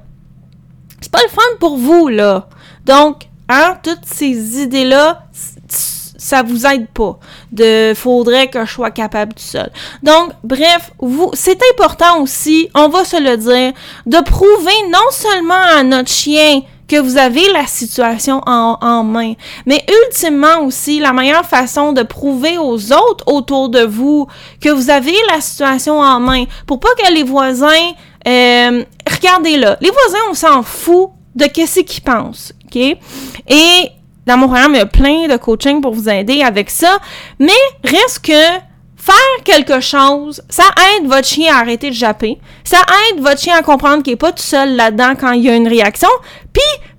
C'est 1.02 1.12
pas 1.12 1.24
le 1.24 1.30
fun 1.30 1.42
pour 1.60 1.78
vous 1.78 2.08
là. 2.08 2.48
Donc, 2.86 3.28
hein, 3.50 3.78
toutes 3.84 4.06
ces 4.06 4.62
idées 4.62 4.86
là, 4.86 5.26
ça 6.24 6.42
vous 6.42 6.66
aide 6.66 6.88
pas. 6.88 7.20
De 7.52 7.94
faudrait 7.96 8.48
que 8.48 8.66
je 8.66 8.72
sois 8.72 8.92
capable 8.92 9.34
tout 9.34 9.44
seul. 9.44 9.70
Donc, 10.02 10.32
bref, 10.44 10.92
vous, 11.00 11.30
c'est 11.34 11.60
important 11.74 12.22
aussi, 12.22 12.70
on 12.74 12.90
va 12.90 13.06
se 13.06 13.22
le 13.22 13.38
dire, 13.38 13.74
de 14.06 14.24
prouver 14.24 14.90
non 14.90 15.12
seulement 15.12 15.54
à 15.78 15.84
notre 15.84 16.10
chien 16.10 16.62
que 16.88 17.00
vous 17.00 17.18
avez 17.18 17.48
la 17.52 17.66
situation 17.66 18.42
en, 18.46 19.04
main. 19.04 19.34
Mais 19.66 19.86
ultimement 20.06 20.62
aussi, 20.66 21.00
la 21.00 21.14
meilleure 21.14 21.46
façon 21.46 21.94
de 21.94 22.04
prouver 22.04 22.58
aux 22.58 22.92
autres 22.92 23.24
autour 23.28 23.70
de 23.70 23.84
vous 23.84 24.28
que 24.62 24.70
vous 24.70 24.90
avez 24.90 25.16
la 25.32 25.42
situation 25.42 26.00
en 26.00 26.20
main, 26.20 26.46
pour 26.68 26.80
pas 26.80 26.90
que 26.98 27.14
les 27.14 27.24
voisins, 27.24 27.68
euh, 28.28 28.84
regardez 29.10 29.58
là, 29.58 29.78
les 29.82 29.92
voisins, 29.92 30.24
on 30.30 30.34
s'en 30.34 30.64
fout 30.64 31.10
de 31.36 31.46
qu'est-ce 31.46 31.82
qu'ils 31.82 32.04
pensent, 32.04 32.54
ok? 32.66 32.76
Et 32.76 33.90
dans 34.26 34.38
mon 34.38 34.48
programme, 34.48 34.76
il 34.76 34.78
y 34.78 34.82
a 34.82 34.86
plein 34.86 35.28
de 35.28 35.38
coaching 35.38 35.82
pour 35.82 35.94
vous 35.94 36.10
aider 36.10 36.42
avec 36.42 36.70
ça, 36.70 37.00
mais 37.40 37.52
reste 37.84 38.20
que 38.26 38.62
faire 39.04 39.44
quelque 39.44 39.82
chose, 39.82 40.42
ça 40.50 40.64
aide 40.96 41.08
votre 41.08 41.28
chien 41.28 41.54
à 41.54 41.60
arrêter 41.60 41.90
de 41.90 41.96
japper. 41.96 42.40
Ça 42.64 42.78
aide 43.12 43.20
votre 43.20 43.42
chien 43.42 43.58
à 43.58 43.62
comprendre 43.62 44.02
qu'il 44.02 44.14
n'est 44.14 44.18
pas 44.18 44.32
tout 44.32 44.44
seul 44.44 44.78
là-dedans 44.78 45.16
quand 45.20 45.34
il 45.34 45.44
y 45.44 45.50
a 45.50 45.56
une 45.56 45.68
réaction. 45.68 46.08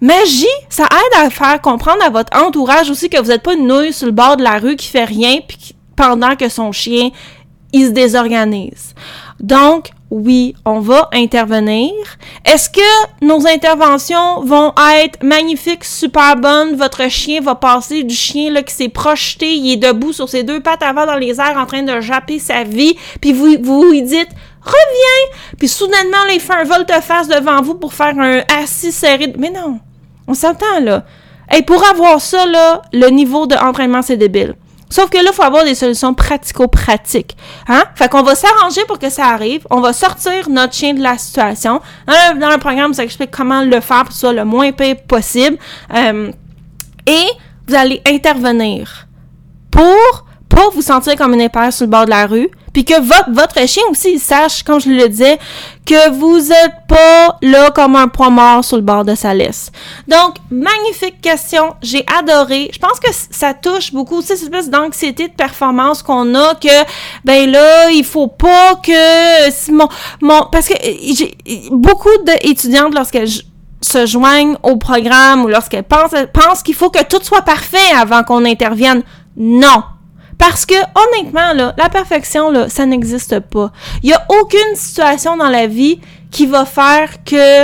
Magie, 0.05 0.47
ça 0.69 0.85
aide 0.85 1.25
à 1.27 1.31
faire 1.31 1.62
comprendre 1.62 2.05
à 2.05 2.11
votre 2.11 2.38
entourage 2.38 2.90
aussi 2.90 3.09
que 3.09 3.19
vous 3.19 3.29
n'êtes 3.29 3.43
pas 3.43 3.55
une 3.55 3.67
nouille 3.67 3.90
sur 3.90 4.05
le 4.05 4.12
bord 4.12 4.37
de 4.37 4.43
la 4.43 4.59
rue 4.59 4.77
qui 4.77 4.88
fait 4.88 5.07
rien 5.07 5.38
puis 5.49 5.75
pendant 5.97 6.37
que 6.37 6.51
son 6.51 6.73
chien, 6.73 7.09
il 7.73 7.87
se 7.87 7.90
désorganise. 7.93 8.95
Donc, 9.40 9.93
oui, 10.11 10.55
on 10.67 10.81
va 10.81 11.09
intervenir. 11.14 11.90
Est-ce 12.45 12.69
que 12.69 13.25
nos 13.25 13.47
interventions 13.47 14.43
vont 14.43 14.75
être 15.03 15.23
magnifiques, 15.23 15.85
super 15.85 16.37
bonnes? 16.37 16.77
Votre 16.77 17.09
chien 17.09 17.40
va 17.40 17.55
passer 17.55 18.03
du 18.03 18.14
chien 18.14 18.51
là, 18.51 18.62
qui 18.62 18.75
s'est 18.75 18.90
projeté, 18.90 19.55
il 19.55 19.73
est 19.73 19.77
debout 19.77 20.12
sur 20.12 20.29
ses 20.29 20.43
deux 20.43 20.61
pattes 20.61 20.83
avant 20.83 21.07
dans 21.07 21.17
les 21.17 21.40
airs 21.40 21.57
en 21.57 21.64
train 21.64 21.83
de 21.83 22.03
japper 22.03 22.38
sa 22.38 22.62
vie, 22.62 22.95
puis 23.23 23.33
vous, 23.33 23.57
vous 23.62 23.90
lui 23.90 24.03
dites 24.03 24.29
reviens! 24.61 25.38
Puis 25.59 25.69
soudainement, 25.69 26.19
il 26.31 26.40
fait 26.40 26.53
un 26.53 26.64
volte-face 26.64 27.29
devant 27.29 27.62
vous 27.62 27.77
pour 27.77 27.95
faire 27.95 28.19
un 28.19 28.43
assis 28.61 28.93
serré. 28.93 29.33
Mais 29.38 29.51
non, 29.51 29.81
on 30.26 30.34
s'entend 30.34 30.80
là. 30.80 31.04
Et 31.54 31.62
pour 31.62 31.84
avoir 31.87 32.20
ça, 32.20 32.46
là, 32.46 32.82
le 32.92 33.08
niveau 33.08 33.46
d'entraînement, 33.46 34.02
c'est 34.02 34.16
débile. 34.16 34.54
Sauf 34.90 35.10
que 35.10 35.16
là, 35.16 35.24
il 35.26 35.32
faut 35.32 35.42
avoir 35.42 35.64
des 35.64 35.74
solutions 35.74 36.14
pratico-pratiques. 36.14 37.37
Hein? 37.68 37.82
Fait 37.96 38.08
qu'on 38.08 38.22
va 38.22 38.34
s'arranger 38.34 38.82
pour 38.87 38.98
que 38.98 39.10
ça 39.10 39.26
arrive. 39.26 39.66
On 39.70 39.80
va 39.80 39.92
sortir 39.92 40.48
notre 40.48 40.72
chien 40.72 40.94
de 40.94 41.02
la 41.02 41.18
situation. 41.18 41.80
Dans 42.06 42.50
le, 42.50 42.58
programme, 42.58 42.94
ça 42.94 43.02
explique 43.02 43.30
comment 43.30 43.62
le 43.62 43.80
faire 43.80 44.02
pour 44.02 44.08
que 44.08 44.14
ce 44.14 44.20
soit 44.20 44.32
le 44.32 44.44
moins 44.44 44.70
pire 44.72 44.96
possible. 45.08 45.58
Euh, 45.92 46.30
et 47.06 47.26
vous 47.66 47.74
allez 47.74 48.02
intervenir 48.06 49.08
pour 49.70 50.24
pas 50.48 50.68
vous 50.72 50.82
sentir 50.82 51.16
comme 51.16 51.34
une 51.34 51.40
épaisse 51.40 51.76
sur 51.76 51.87
le 51.87 51.90
bord 51.90 52.04
de 52.04 52.10
la 52.10 52.26
rue, 52.26 52.48
puis 52.74 52.84
que 52.84 53.00
votre, 53.00 53.30
votre 53.30 53.66
chien 53.66 53.84
aussi 53.88 54.18
sache, 54.18 54.62
comme 54.64 54.80
je 54.80 54.90
le 54.90 55.08
disais, 55.08 55.38
que 55.87 56.10
vous 56.10 56.50
êtes 56.50 56.74
pas 56.88 57.38
là 57.40 57.70
comme 57.70 57.94
un 57.94 58.08
poids 58.08 58.30
mort 58.30 58.64
sur 58.64 58.76
le 58.76 58.82
bord 58.82 59.04
de 59.04 59.14
sa 59.14 59.32
laisse. 59.32 59.70
Donc, 60.08 60.37
magnifique 60.50 61.20
question, 61.20 61.76
j'ai 61.82 62.04
adoré. 62.18 62.70
Je 62.72 62.78
pense 62.78 62.98
que 62.98 63.10
ça 63.12 63.54
touche 63.54 63.92
beaucoup 63.92 64.20
cette 64.22 64.42
espèce 64.42 64.68
d'anxiété 64.68 65.28
de 65.28 65.34
performance 65.34 66.02
qu'on 66.02 66.34
a 66.34 66.56
que 66.56 66.84
ben 67.24 67.50
là, 67.50 67.90
il 67.90 68.04
faut 68.04 68.26
pas 68.26 68.74
que 68.82 69.70
mon, 69.70 69.88
mon 70.20 70.48
parce 70.50 70.68
que 70.68 70.74
j'ai 70.74 71.37
beaucoup 71.70 72.16
d'étudiantes 72.24 72.94
lorsqu'elles 72.94 73.30
se 73.80 74.06
joignent 74.06 74.56
au 74.62 74.76
programme 74.76 75.44
ou 75.44 75.48
lorsqu'elles 75.48 75.84
pensent, 75.84 76.14
pensent 76.32 76.62
qu'il 76.62 76.74
faut 76.74 76.90
que 76.90 77.04
tout 77.04 77.22
soit 77.22 77.42
parfait 77.42 77.92
avant 77.96 78.24
qu'on 78.24 78.44
intervienne. 78.44 79.02
Non. 79.37 79.84
Parce 80.38 80.66
que, 80.66 80.75
honnêtement, 80.75 81.53
là, 81.55 81.75
la 81.77 81.88
perfection, 81.88 82.51
là, 82.51 82.68
ça 82.68 82.87
n'existe 82.87 83.40
pas. 83.40 83.73
Il 84.03 84.09
n'y 84.09 84.12
a 84.12 84.27
aucune 84.40 84.75
situation 84.75 85.37
dans 85.37 85.49
la 85.49 85.66
vie 85.66 86.01
qui 86.31 86.47
va 86.47 86.64
faire 86.64 87.23
que 87.25 87.62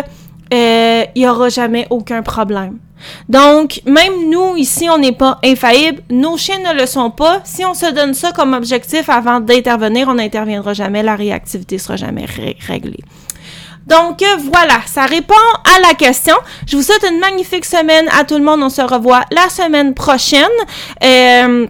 euh, 0.52 1.04
il 1.14 1.22
y 1.22 1.28
aura 1.28 1.48
jamais 1.48 1.86
aucun 1.90 2.22
problème. 2.22 2.78
Donc, 3.28 3.80
même 3.86 4.28
nous, 4.30 4.56
ici, 4.56 4.88
on 4.90 4.98
n'est 4.98 5.12
pas 5.12 5.38
infaillible. 5.44 6.02
Nos 6.10 6.36
chiens 6.36 6.58
ne 6.58 6.78
le 6.78 6.86
sont 6.86 7.10
pas. 7.10 7.40
Si 7.44 7.64
on 7.64 7.74
se 7.74 7.90
donne 7.92 8.14
ça 8.14 8.32
comme 8.32 8.52
objectif 8.52 9.08
avant 9.08 9.40
d'intervenir, 9.40 10.08
on 10.08 10.14
n'interviendra 10.14 10.74
jamais. 10.74 11.02
La 11.02 11.16
réactivité 11.16 11.78
sera 11.78 11.96
jamais 11.96 12.26
réglée. 12.66 13.02
Donc 13.86 14.22
voilà, 14.52 14.80
ça 14.86 15.06
répond 15.06 15.34
à 15.64 15.80
la 15.80 15.94
question. 15.94 16.36
Je 16.66 16.76
vous 16.76 16.82
souhaite 16.82 17.04
une 17.10 17.18
magnifique 17.18 17.64
semaine 17.64 18.06
à 18.16 18.24
tout 18.24 18.36
le 18.36 18.44
monde. 18.44 18.60
On 18.62 18.68
se 18.68 18.82
revoit 18.82 19.22
la 19.32 19.48
semaine 19.48 19.94
prochaine. 19.94 20.44
Euh, 21.02 21.66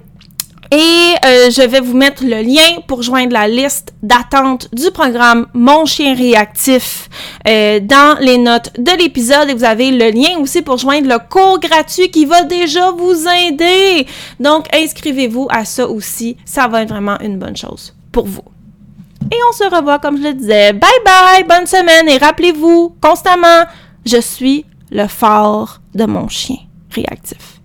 et 0.73 1.15
euh, 1.25 1.51
je 1.51 1.67
vais 1.67 1.81
vous 1.81 1.97
mettre 1.97 2.23
le 2.23 2.43
lien 2.43 2.81
pour 2.87 3.03
joindre 3.03 3.33
la 3.33 3.49
liste 3.49 3.93
d'attente 4.05 4.69
du 4.73 4.93
programme 4.93 5.49
Mon 5.53 5.85
chien 5.85 6.15
réactif 6.15 7.09
euh, 7.49 7.81
dans 7.81 8.17
les 8.21 8.39
notes 8.39 8.73
de 8.79 8.97
l'épisode. 8.97 9.51
Et 9.51 9.55
vous 9.55 9.65
avez 9.65 9.91
le 9.91 10.11
lien 10.11 10.39
aussi 10.39 10.63
pour 10.63 10.79
joindre 10.79 11.09
le 11.09 11.19
cours 11.29 11.59
gratuit 11.59 12.11
qui 12.11 12.25
va 12.25 12.45
déjà 12.45 12.93
vous 12.93 13.27
aider. 13.29 14.07
Donc, 14.39 14.67
inscrivez-vous 14.73 15.49
à 15.51 15.65
ça 15.65 15.89
aussi. 15.89 16.37
Ça 16.45 16.69
va 16.69 16.83
être 16.83 16.91
vraiment 16.91 17.19
une 17.21 17.39
bonne 17.39 17.57
chose 17.57 17.93
pour 18.13 18.27
vous. 18.27 18.45
Et 19.33 19.39
on 19.49 19.53
se 19.53 19.65
revoit, 19.75 19.99
comme 19.99 20.19
je 20.19 20.23
le 20.29 20.35
disais. 20.35 20.73
Bye 20.73 20.91
bye, 21.05 21.45
bonne 21.49 21.67
semaine. 21.67 22.09
Et 22.09 22.19
rappelez-vous 22.19 22.97
constamment, 23.01 23.65
je 24.07 24.21
suis 24.21 24.65
le 24.93 25.09
phare 25.09 25.81
de 25.95 26.05
mon 26.05 26.29
chien 26.29 26.59
réactif. 26.91 27.60